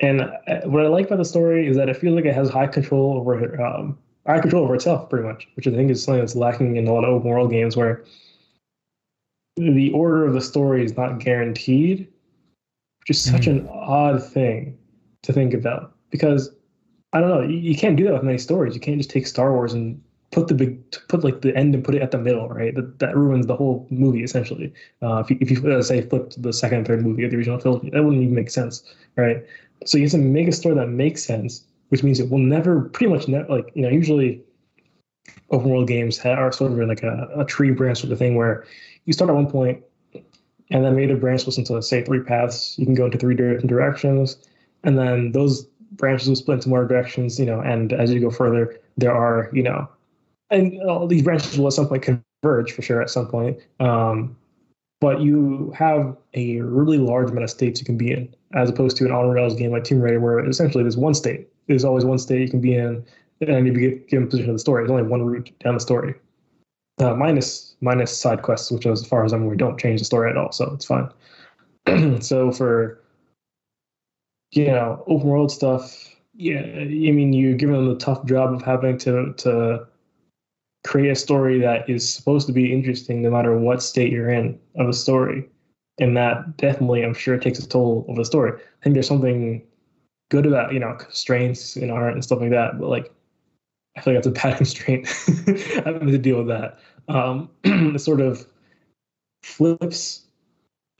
[0.00, 2.50] And uh, what I like about the story is that it feels like it has
[2.50, 6.20] high control over um, high control over itself, pretty much, which I think is something
[6.20, 8.04] that's lacking in a lot of open world games where
[9.56, 12.08] the order of the story is not guaranteed,
[13.00, 14.78] which is such an odd thing
[15.22, 15.94] to think about.
[16.10, 16.50] Because
[17.12, 18.74] I don't know, you, you can't do that with many stories.
[18.74, 21.84] You can't just take Star Wars and put the big put like the end and
[21.84, 22.74] put it at the middle, right?
[22.74, 24.72] That that ruins the whole movie essentially.
[25.02, 27.30] Uh, if you if you uh, say flip to the second and third movie of
[27.30, 28.82] the original trilogy, that wouldn't even make sense,
[29.16, 29.44] right?
[29.84, 32.80] So you have to make a story that makes sense, which means it will never,
[32.80, 34.42] pretty much, ne- like you know, usually
[35.50, 38.34] open world games are sort of in like a, a tree branch sort of thing
[38.34, 38.64] where
[39.04, 39.84] you start at one point
[40.72, 42.78] and then maybe the branch goes into say three paths.
[42.78, 44.38] You can go into three different directions,
[44.84, 47.38] and then those branches will split into more directions.
[47.38, 49.88] You know, and as you go further, there are you know,
[50.50, 53.58] and all these branches will at some point converge for sure at some point.
[53.80, 54.34] Um,
[55.00, 58.96] but you have a really large amount of states you can be in, as opposed
[58.96, 61.48] to an on rails game like Tomb Raider, where essentially there's one state.
[61.66, 63.04] There's always one state you can be in,
[63.40, 64.82] and you get given position of the story.
[64.82, 66.14] There's only one route down the story,
[66.98, 70.30] uh, minus minus side quests, which, as far as I'm aware, don't change the story
[70.30, 71.08] at all, so it's fine.
[72.20, 73.00] so for
[74.52, 78.98] you know open world stuff, yeah, I mean you're them the tough job of having
[78.98, 79.86] to to
[80.84, 84.58] create a story that is supposed to be interesting no matter what state you're in
[84.76, 85.48] of a story.
[86.00, 88.52] And that definitely, I'm sure, takes a toll of the story.
[88.52, 89.62] I think there's something
[90.32, 92.80] good about, you know, constraints in art and stuff like that.
[92.80, 93.12] But like,
[93.96, 95.06] I feel like that's a bad constraint
[95.84, 96.78] having to deal with that.
[97.08, 98.46] Um, it sort of
[99.42, 100.22] flips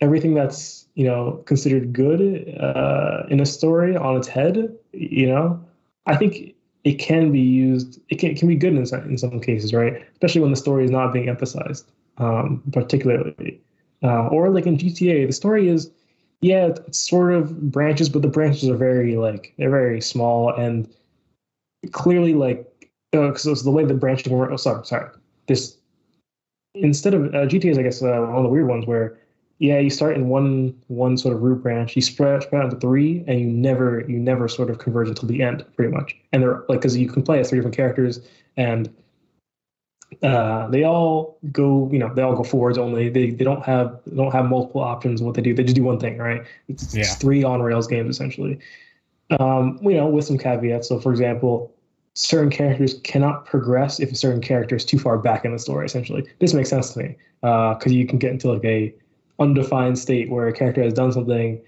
[0.01, 2.21] everything that's, you know, considered good
[2.61, 4.77] uh, in a story on its head.
[4.93, 5.65] You know,
[6.05, 9.17] I think it can be used it can, it can be good in some, in
[9.17, 13.61] some cases right especially when the story is not being emphasized um, particularly
[14.03, 15.93] uh, or like in gta the story is
[16.43, 20.89] yeah it's sort of branches but the branches are very like they're very small and
[21.91, 22.69] clearly like
[23.11, 25.09] because uh, the way the branching work oh sorry sorry
[25.47, 25.79] this
[26.75, 29.19] instead of uh, gta is i guess uh, one of the weird ones where
[29.63, 32.81] yeah, you start in one one sort of root branch, you spread spread out into
[32.81, 36.17] three, and you never you never sort of converge until the end, pretty much.
[36.33, 38.19] And they're like because you can play as three different characters,
[38.57, 38.93] and
[40.23, 43.09] uh, they all go you know they all go forwards only.
[43.09, 45.55] They they don't have they don't have multiple options what they do.
[45.55, 46.43] They just do one thing, right?
[46.69, 47.03] It's, Yeah.
[47.03, 48.59] it's three on rails games essentially.
[49.41, 50.89] Um, you know, with some caveats.
[50.89, 51.73] So for example,
[52.15, 55.87] certain characters cannot progress if a certain character is too far back in the story.
[55.87, 58.95] Essentially, this makes sense to me uh, because uh, you can get into like a
[59.39, 61.61] undefined state where a character has done something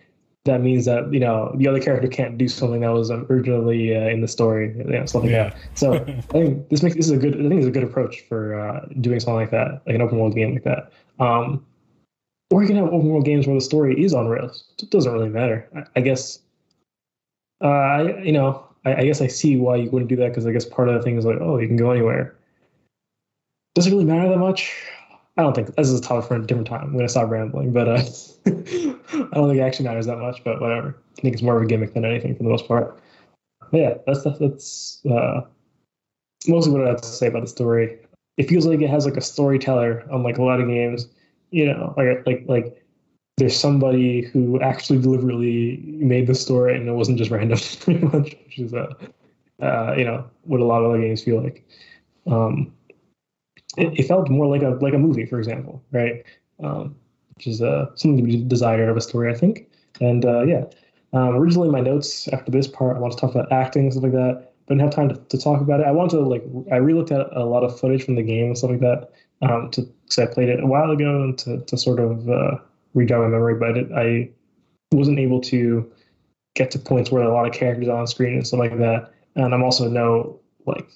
[0.45, 4.09] that means that you know the other character can't do something that was originally uh,
[4.09, 5.49] in the story, you know, like yeah.
[5.51, 5.57] that.
[5.75, 7.35] So I think this makes this is a good.
[7.35, 10.19] I think it's a good approach for uh, doing something like that, like an open
[10.19, 10.93] world game like that.
[11.19, 11.65] Um,
[12.51, 14.65] or you can have open world games where the story is on rails.
[14.83, 15.69] It doesn't really matter.
[15.75, 16.41] I, I guess.
[17.63, 20.47] Uh, I you know I, I, guess I see why you wouldn't do that because
[20.47, 22.37] I guess part of the thing is like oh you can go anywhere.
[23.75, 24.77] Does it really matter that much?
[25.37, 26.83] I don't think this is a topic for a different time.
[26.83, 27.93] I'm going to stop rambling, but uh,
[28.47, 30.45] I don't think it actually matters that much.
[30.45, 30.97] But whatever.
[31.19, 33.01] I think it's more of a gimmick than anything for the most part.
[33.71, 35.41] But yeah, that's that's uh,
[36.47, 37.99] mostly what I have to say about the story.
[38.37, 41.09] It feels like it has like a storyteller, unlike a lot of games.
[41.51, 42.85] You know, like like like
[43.37, 48.37] there's somebody who actually deliberately made the story and it wasn't just random, pretty much,
[48.45, 48.95] which is uh,
[49.61, 51.67] uh, you know what a lot of other games feel like.
[52.27, 52.73] Um,
[53.77, 56.25] it, it, felt more like a like a movie, for example, right?
[56.63, 56.97] Um,
[57.35, 59.69] which is uh, something to be desired of a story, I think.
[60.01, 60.65] And uh, yeah,
[61.13, 64.05] um, originally my notes after this part, I want to talk about acting and stuff
[64.05, 65.87] like that, but didn't have time to, to talk about it.
[65.87, 68.59] I wanted to like I relooked at a lot of footage from the game and
[68.59, 69.11] stuff like that
[69.43, 72.59] um, to because I played it a while ago and to to sort of uh,
[72.95, 74.31] rejog my memory, but it, I
[74.93, 75.91] wasn't able to
[76.55, 79.13] get to points where a lot of characters on screen and stuff like that.
[79.35, 80.89] And I'm also no like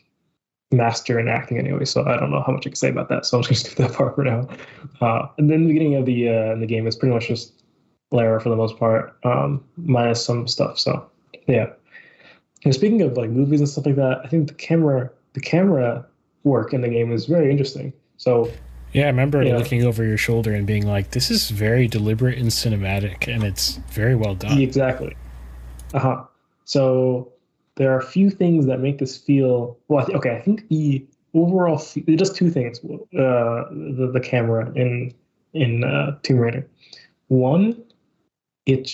[0.71, 3.27] master in acting anyway, so I don't know how much I can say about that.
[3.27, 4.49] So I'm just gonna skip that part for now.
[5.01, 7.63] Uh, and then the beginning of the uh, the game is pretty much just
[8.11, 10.79] Lara for the most part, um, minus some stuff.
[10.79, 11.09] So
[11.47, 11.67] yeah.
[12.65, 16.05] And speaking of like movies and stuff like that, I think the camera the camera
[16.45, 17.93] work in the game is very interesting.
[18.17, 18.51] So
[18.93, 19.57] yeah, I remember yeah.
[19.57, 23.77] looking over your shoulder and being like, "This is very deliberate and cinematic, and it's
[23.91, 25.17] very well done." Exactly.
[25.93, 26.25] Uh huh.
[26.65, 27.33] So
[27.79, 30.07] there are a few things that make this feel well.
[30.13, 32.81] okay, I think the overall just two things.
[32.85, 35.15] Uh, the the camera in
[35.55, 36.69] in uh, Tomb Raider.
[37.29, 37.83] One,
[38.67, 38.91] it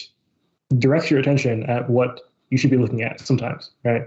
[0.79, 2.21] directs your attention at what
[2.51, 4.03] you should be looking at sometimes, right?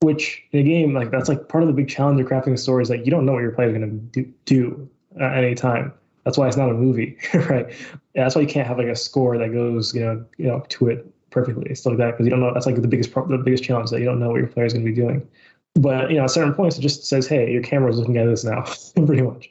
[0.00, 2.58] Which in a game like that's like part of the big challenge of crafting a
[2.58, 5.44] story is that you don't know what your player is going to do, do at
[5.44, 5.92] any time.
[6.24, 7.70] That's why it's not a movie, right?
[8.14, 10.88] That's why you can't have like a score that goes, you know, you know, to
[10.88, 12.54] it perfectly, stuff like that, because you don't know.
[12.54, 14.72] That's like the biggest the biggest challenge that you don't know what your player is
[14.72, 15.26] going to be doing.
[15.74, 18.26] But you know, at certain points, it just says, "Hey, your camera is looking at
[18.26, 18.64] this now,"
[19.06, 19.50] pretty much.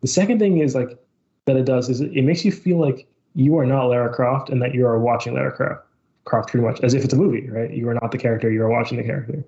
[0.00, 0.96] The second thing is like
[1.46, 4.62] that it does is it makes you feel like you are not Lara Croft and
[4.62, 5.82] that you are watching Lara Croft,
[6.24, 7.72] Croft pretty much as if it's a movie, right?
[7.72, 9.44] You are not the character; you are watching the character.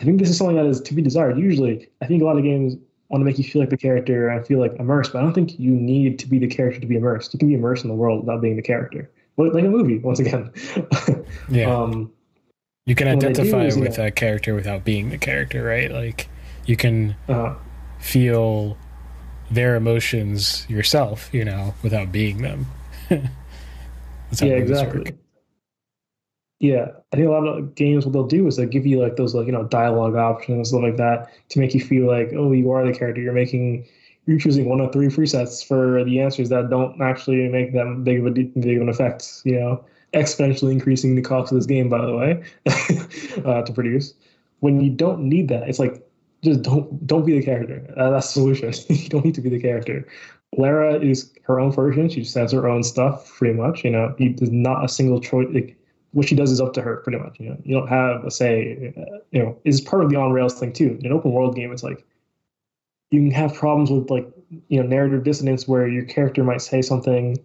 [0.00, 1.38] I think this is something that is to be desired.
[1.38, 2.74] Usually, I think a lot of games
[3.08, 5.34] want to make you feel like the character and feel like immersed, but I don't
[5.34, 7.32] think you need to be the character to be immersed.
[7.34, 10.18] You can be immersed in the world without being the character like a movie once
[10.18, 10.52] again.
[11.48, 11.74] yeah.
[11.74, 12.12] Um,
[12.86, 15.90] you can identify is, with a character without being the character, right?
[15.90, 16.28] Like
[16.66, 17.54] you can uh,
[18.00, 18.76] feel
[19.50, 22.66] their emotions yourself, you know, without being them.
[23.10, 23.20] yeah,
[24.40, 25.00] exactly.
[25.00, 25.14] Work.
[26.60, 29.16] Yeah, I think a lot of games what they'll do is they give you like
[29.16, 32.52] those like you know dialogue options stuff like that to make you feel like oh
[32.52, 33.20] you are the character.
[33.20, 33.86] You're making
[34.26, 38.20] you're choosing one of three presets for the answers that don't actually make them big
[38.20, 39.42] of a big of an effect.
[39.44, 42.44] You know, exponentially increasing the cost of this game, by the way,
[43.44, 44.14] uh, to produce.
[44.60, 46.06] When you don't need that, it's like
[46.42, 47.92] just don't don't be the character.
[47.96, 48.72] Uh, that's the solution.
[48.88, 50.06] you don't need to be the character.
[50.56, 52.08] Lara is her own version.
[52.08, 53.84] She just has her own stuff, pretty much.
[53.84, 55.48] You know, there's not a single choice.
[55.52, 55.76] Like,
[56.12, 57.38] what she does is up to her, pretty much.
[57.38, 58.92] You know, you don't have a say.
[58.96, 60.98] Uh, you know, is part of the on rails thing too.
[61.00, 62.04] In an open world game, it's like
[63.10, 64.28] you can have problems with like
[64.68, 67.38] you know narrative dissonance where your character might say something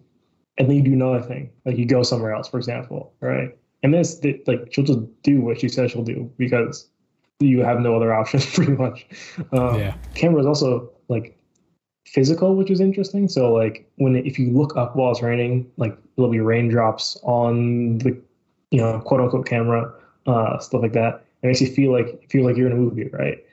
[0.58, 3.56] and then you do another thing like you go somewhere else for example right?
[3.82, 6.88] And this like she'll just do what she says she'll do because
[7.40, 9.06] you have no other option pretty much.
[9.52, 9.94] Um, yeah.
[10.14, 11.38] camera is also like
[12.06, 13.28] physical which is interesting.
[13.28, 17.98] So like when if you look up while it's raining like there'll be raindrops on
[17.98, 18.20] the
[18.70, 19.92] you know quote unquote camera
[20.26, 21.24] uh, stuff like that.
[21.42, 23.45] It makes you feel like feel like you're in a movie right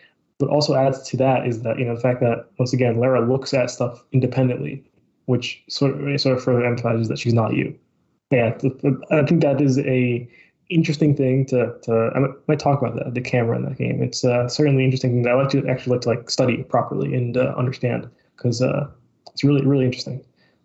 [0.43, 3.25] what also adds to that is that you know the fact that once again Lara
[3.25, 4.83] looks at stuff independently,
[5.25, 7.77] which sort of sort of further emphasizes that she's not you.
[8.31, 8.57] Yeah,
[9.11, 10.27] I think that is a
[10.69, 14.01] interesting thing to to I might talk about that the camera in that game.
[14.01, 17.37] It's uh, certainly interesting that I like to actually like to like study properly and
[17.37, 18.87] uh, understand because uh,
[19.31, 20.23] it's really really interesting.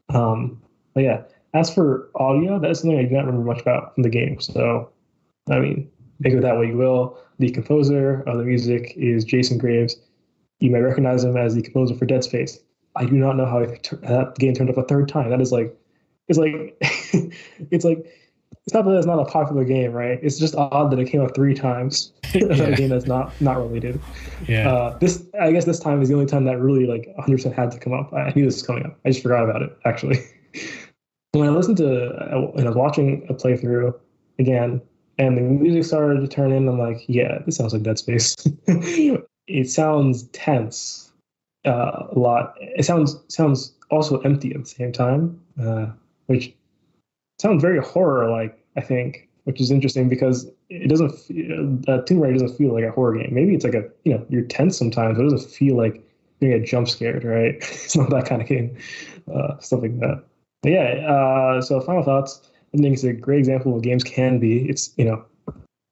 [0.09, 0.61] Um,
[0.95, 1.23] but yeah,
[1.55, 4.41] as for audio, that's something I do not remember much about from the game.
[4.41, 4.91] So
[5.51, 7.19] I mean, make of that way you will.
[7.39, 9.97] The composer of the music is Jason Graves.
[10.61, 12.59] You may recognize him as the composer for Dead Space.
[12.97, 15.31] I do not know how that game turned up a third time.
[15.31, 15.77] That is like,
[16.27, 16.77] it's like,
[17.71, 18.07] it's like
[18.69, 20.19] it's not that it's not a popular game, right?
[20.23, 22.13] It's just odd that it came up three times.
[22.35, 22.45] Yeah.
[22.45, 23.99] a game that's not not related.
[24.47, 24.71] Yeah.
[24.71, 27.55] Uh, this I guess this time is the only time that really like 100 percent
[27.55, 28.13] had to come up.
[28.13, 28.99] I knew this was coming up.
[29.07, 30.19] I just forgot about it actually.
[31.33, 33.95] when I listened to and I was watching a playthrough
[34.39, 34.83] again,
[35.19, 38.37] and the music started to turn in, I'm like, yeah, this sounds like Dead Space.
[38.67, 41.13] it sounds tense
[41.65, 42.55] uh, a lot.
[42.61, 45.87] It sounds sounds also empty at the same time, uh,
[46.27, 46.55] which
[47.41, 48.55] sounds very horror like.
[48.77, 51.13] I think, which is interesting because it doesn't.
[51.89, 53.35] Uh, Tomb Raider doesn't feel like a horror game.
[53.35, 56.01] Maybe it's like a you know you're tense sometimes, but it doesn't feel like
[56.41, 57.57] gonna get jump scared, right?
[57.57, 58.77] it's not that kind of game.
[59.33, 60.23] Uh, stuff like that.
[60.63, 61.07] But yeah.
[61.09, 62.49] Uh, so final thoughts.
[62.75, 64.69] I think it's a great example of what games can be.
[64.69, 65.25] It's you know,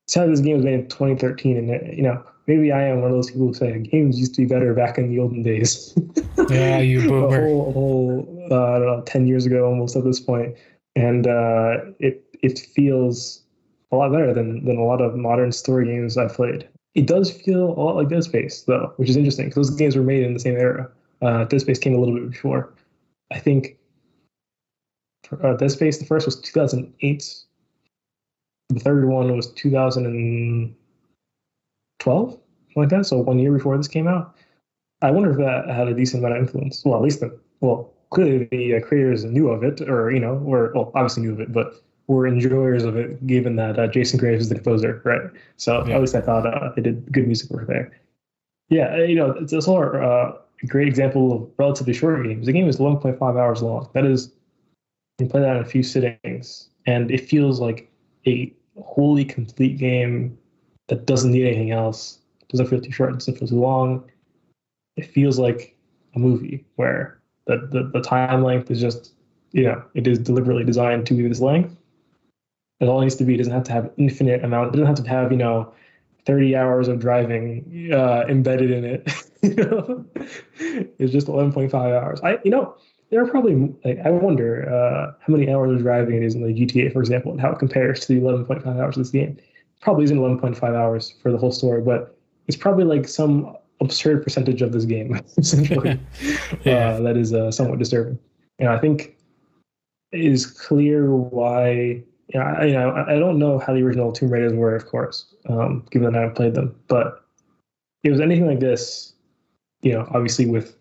[0.07, 3.11] it's how this game was made in 2013, and you know maybe I am one
[3.11, 5.97] of those people who say games used to be better back in the olden days.
[6.51, 7.41] yeah, you a boomer.
[7.41, 10.55] whole, a whole uh, I don't know, 10 years ago almost at this point,
[10.95, 13.43] and uh, it it feels
[13.93, 16.69] a lot better than than a lot of modern story games I've played.
[16.95, 19.97] It does feel a lot like Dead Space though, which is interesting because those games
[19.97, 20.91] were made in the same era.
[21.23, 22.73] Uh, Dead Space came a little bit before.
[23.33, 23.77] I think
[25.43, 27.35] uh, Dead Space the first was 2008.
[28.69, 32.39] The third one was 2012,
[32.75, 33.07] like that.
[33.07, 34.35] So one year before this came out.
[35.03, 36.85] I wonder if that had a decent amount of influence.
[36.85, 40.43] Well, at least the well, clearly the uh, creators knew of it, or you know,
[40.45, 44.19] or well, obviously knew of it, but were enjoyers of it, given that uh, Jason
[44.19, 45.23] Graves is the composer, right?
[45.57, 45.97] So Yeah.
[45.97, 47.93] at least I thought uh, they did good music work there.
[48.69, 52.47] Yeah, uh, you know, it's also uh, a great example of relatively short games.
[52.47, 53.89] The game is 1.5 hours long.
[53.93, 54.31] That is,
[55.19, 57.91] you play that in a few sittings, and it feels like
[58.27, 58.53] a
[58.83, 60.37] wholly complete game
[60.89, 62.19] that doesn't need anything else.
[62.49, 63.15] Doesn't feel too short.
[63.15, 64.11] Doesn't feel too long.
[64.97, 65.77] It feels like
[66.15, 69.13] a movie where the, the, the time length is just,
[69.53, 71.77] you know, it is deliberately designed to be this length.
[72.81, 74.69] It all needs to be, it doesn't have to have infinite amount.
[74.69, 75.73] It doesn't have to have, you know,
[76.27, 79.13] 30 hours of driving uh, embedded in it.
[79.43, 80.05] You know?
[80.99, 82.21] it's just 11.5 hours.
[82.25, 82.75] I, you know,
[83.11, 86.43] there are probably like I wonder uh, how many hours of driving it is in
[86.43, 89.39] the GTA, for example, and how it compares to the 11.5 hours of this game.
[89.81, 92.17] Probably isn't 11.5 hours for the whole story, but
[92.49, 96.01] it's probably like some absurd percentage of this game, essentially.
[96.65, 96.91] Yeah.
[96.91, 98.19] uh, that is uh, somewhat disturbing.
[98.59, 99.17] You know, I think
[100.13, 102.03] it is clear why.
[102.29, 104.75] You know, I, you know, I I don't know how the original Tomb Raiders were,
[104.75, 106.75] of course, um, given that I haven't played them.
[106.89, 107.25] But
[108.03, 109.13] if it was anything like this,
[109.83, 110.77] you know, obviously with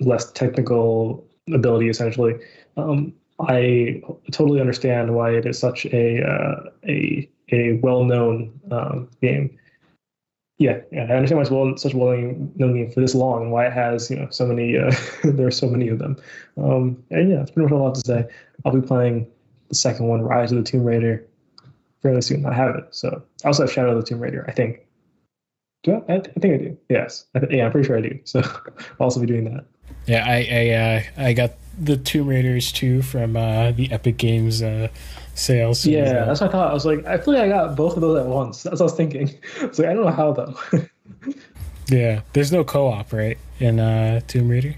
[0.00, 2.34] less technical ability, essentially,
[2.76, 9.56] um, I totally understand why it is such a uh, a a well-known um, game.
[10.58, 13.52] Yeah, yeah, I understand why it's well, such a well-known game for this long, and
[13.52, 14.78] why it has you know so many.
[14.78, 14.92] Uh,
[15.24, 16.16] there are so many of them,
[16.56, 18.24] um, and yeah, that's pretty much all I have to say.
[18.64, 19.26] I'll be playing
[19.68, 21.26] the second one, Rise of the Tomb Raider,
[22.02, 22.46] fairly soon.
[22.46, 24.44] I have it, so I also have Shadow of the Tomb Raider.
[24.48, 24.80] I think.
[25.82, 26.14] Do I?
[26.14, 26.78] I, I think I do.
[26.88, 28.18] Yes, I th- yeah, I'm pretty sure I do.
[28.24, 28.40] So
[28.98, 29.66] I'll also be doing that.
[30.06, 34.62] Yeah, I I uh, I got the Tomb Raiders too from uh, the Epic Games
[34.62, 34.88] uh,
[35.34, 35.80] sales.
[35.80, 36.70] So, Yeah, uh, that's what I thought.
[36.70, 38.62] I was like, I feel like I got both of those at once.
[38.62, 39.38] That's what I was thinking.
[39.60, 40.58] I was like, I don't know how though.
[41.88, 42.22] yeah.
[42.32, 44.76] There's no co-op, right, in uh, Tomb Raider?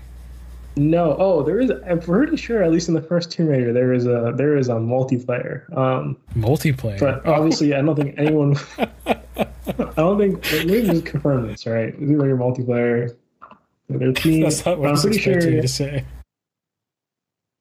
[0.79, 1.73] no, oh, there is.
[1.89, 4.69] I'm pretty sure, at least in the first Tomb Raider, there is a there is
[4.69, 5.77] a multiplayer.
[5.77, 7.01] Um, Multiplayer.
[7.01, 8.57] but obviously, I don't think anyone.
[8.79, 9.17] I
[9.97, 10.53] don't think.
[10.53, 11.67] Let me just confirm this.
[11.67, 13.17] Right, is like multiplayer?
[13.89, 14.41] Their team.
[14.45, 15.41] That's not what I'm pretty sure.
[15.41, 16.05] you to say.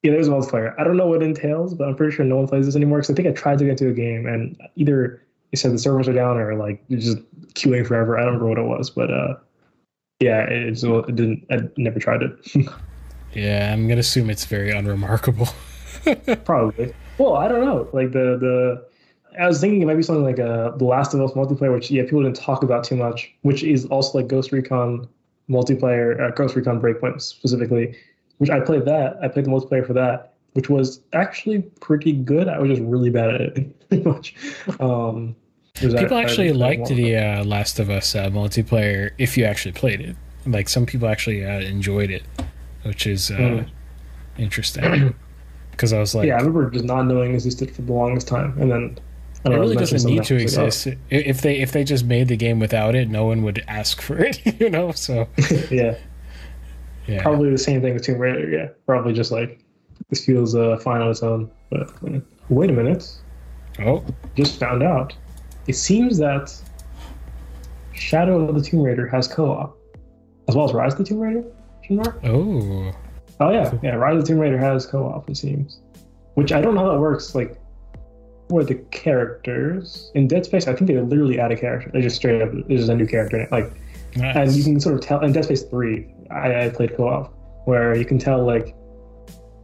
[0.02, 0.74] Yeah, there's a multiplayer.
[0.78, 2.98] I don't know what it entails, but I'm pretty sure no one plays this anymore
[2.98, 5.78] because I think I tried to get into a game and either it said the
[5.78, 7.18] servers are down or like you're just
[7.54, 8.16] queuing forever.
[8.16, 9.34] I don't remember what it was, but uh,
[10.20, 11.44] yeah, it, it's- it didn't.
[11.50, 12.34] I never tried it.
[13.34, 15.48] Yeah, I'm gonna assume it's very unremarkable.
[16.46, 16.94] Probably.
[17.18, 17.86] Well, I don't know.
[17.92, 18.86] Like the the.
[19.38, 21.90] I was thinking it might be something like a The Last of Us multiplayer, which
[21.90, 25.06] yeah people didn't talk about too much, which is also like Ghost Recon
[25.48, 27.96] multiplayer, uh, Ghost Recon Breakpoint specifically,
[28.38, 29.16] which I played that.
[29.22, 32.48] I played the multiplayer for that, which was actually pretty good.
[32.48, 34.34] I was just really bad at it, pretty much.
[34.80, 35.34] Um,
[35.74, 39.72] People I- actually I liked the uh, Last of Us uh, multiplayer if you actually
[39.72, 40.16] played it.
[40.44, 42.22] Like some people actually uh, enjoyed it,
[42.84, 43.68] which is uh, Mm.
[44.38, 45.14] interesting.
[45.70, 48.60] Because I was like, yeah, I remember just not knowing existed for the longest time,
[48.60, 48.98] and then
[49.44, 50.88] it really doesn't need to like, exist.
[51.10, 54.18] If they if they just made the game without it, no one would ask for
[54.18, 54.40] it.
[54.60, 55.28] You know, so
[55.70, 55.96] yeah,
[57.06, 57.22] yeah.
[57.22, 58.50] probably the same thing with Tomb Raider.
[58.50, 59.60] Yeah, probably just like
[60.10, 61.50] this feels uh, fine on its own.
[61.70, 63.08] But uh, wait a minute,
[63.80, 65.14] Oh, just found out.
[65.66, 66.52] It seems that
[67.92, 69.76] Shadow of the Tomb Raider has co-op,
[70.48, 71.44] as well as Rise of the Tomb Raider.
[72.24, 72.92] oh,
[73.40, 73.94] Oh yeah, yeah.
[73.94, 75.30] Rise of the Tomb Raider has co-op.
[75.30, 75.80] It seems,
[76.34, 77.34] which I don't know how that works.
[77.34, 77.60] Like,
[78.48, 81.90] for the characters in Dead Space, I think they literally add a character.
[81.92, 83.36] They just straight up there's a new character.
[83.38, 83.52] in it.
[83.52, 83.72] Like,
[84.16, 84.36] Nice.
[84.36, 86.06] and you can sort of tell in Dead Space Three.
[86.30, 87.32] I, I played co-op
[87.66, 88.74] where you can tell like,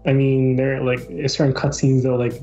[0.07, 2.35] I mean, there are like certain cutscenes though like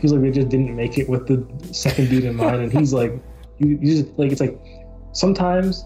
[0.00, 1.44] feels like they just didn't make it with the
[1.74, 3.12] second dude in mind, and he's like,
[3.58, 4.58] you, you just like it's like
[5.12, 5.84] sometimes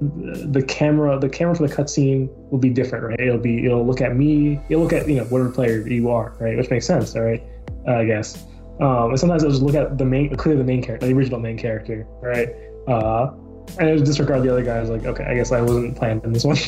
[0.00, 3.20] the the camera the camera for the cutscene will be different, right?
[3.20, 6.34] It'll be it'll look at me, it'll look at you know whatever player you are,
[6.40, 6.56] right?
[6.56, 7.42] Which makes sense, all right?
[7.86, 8.44] Uh, I guess.
[8.80, 11.40] Um, and sometimes I'll just look at the main, clearly the main character, the original
[11.40, 12.48] main character, right?
[12.86, 13.32] Uh,
[13.78, 14.88] and it'll disregard the other guys.
[14.88, 16.56] Like, okay, I guess I wasn't planned in this one.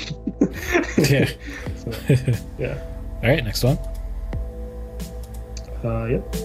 [0.99, 1.29] Yeah.
[1.77, 1.93] So,
[2.59, 2.79] yeah.
[3.23, 3.79] All right, next one.
[5.85, 6.37] Uh, yep.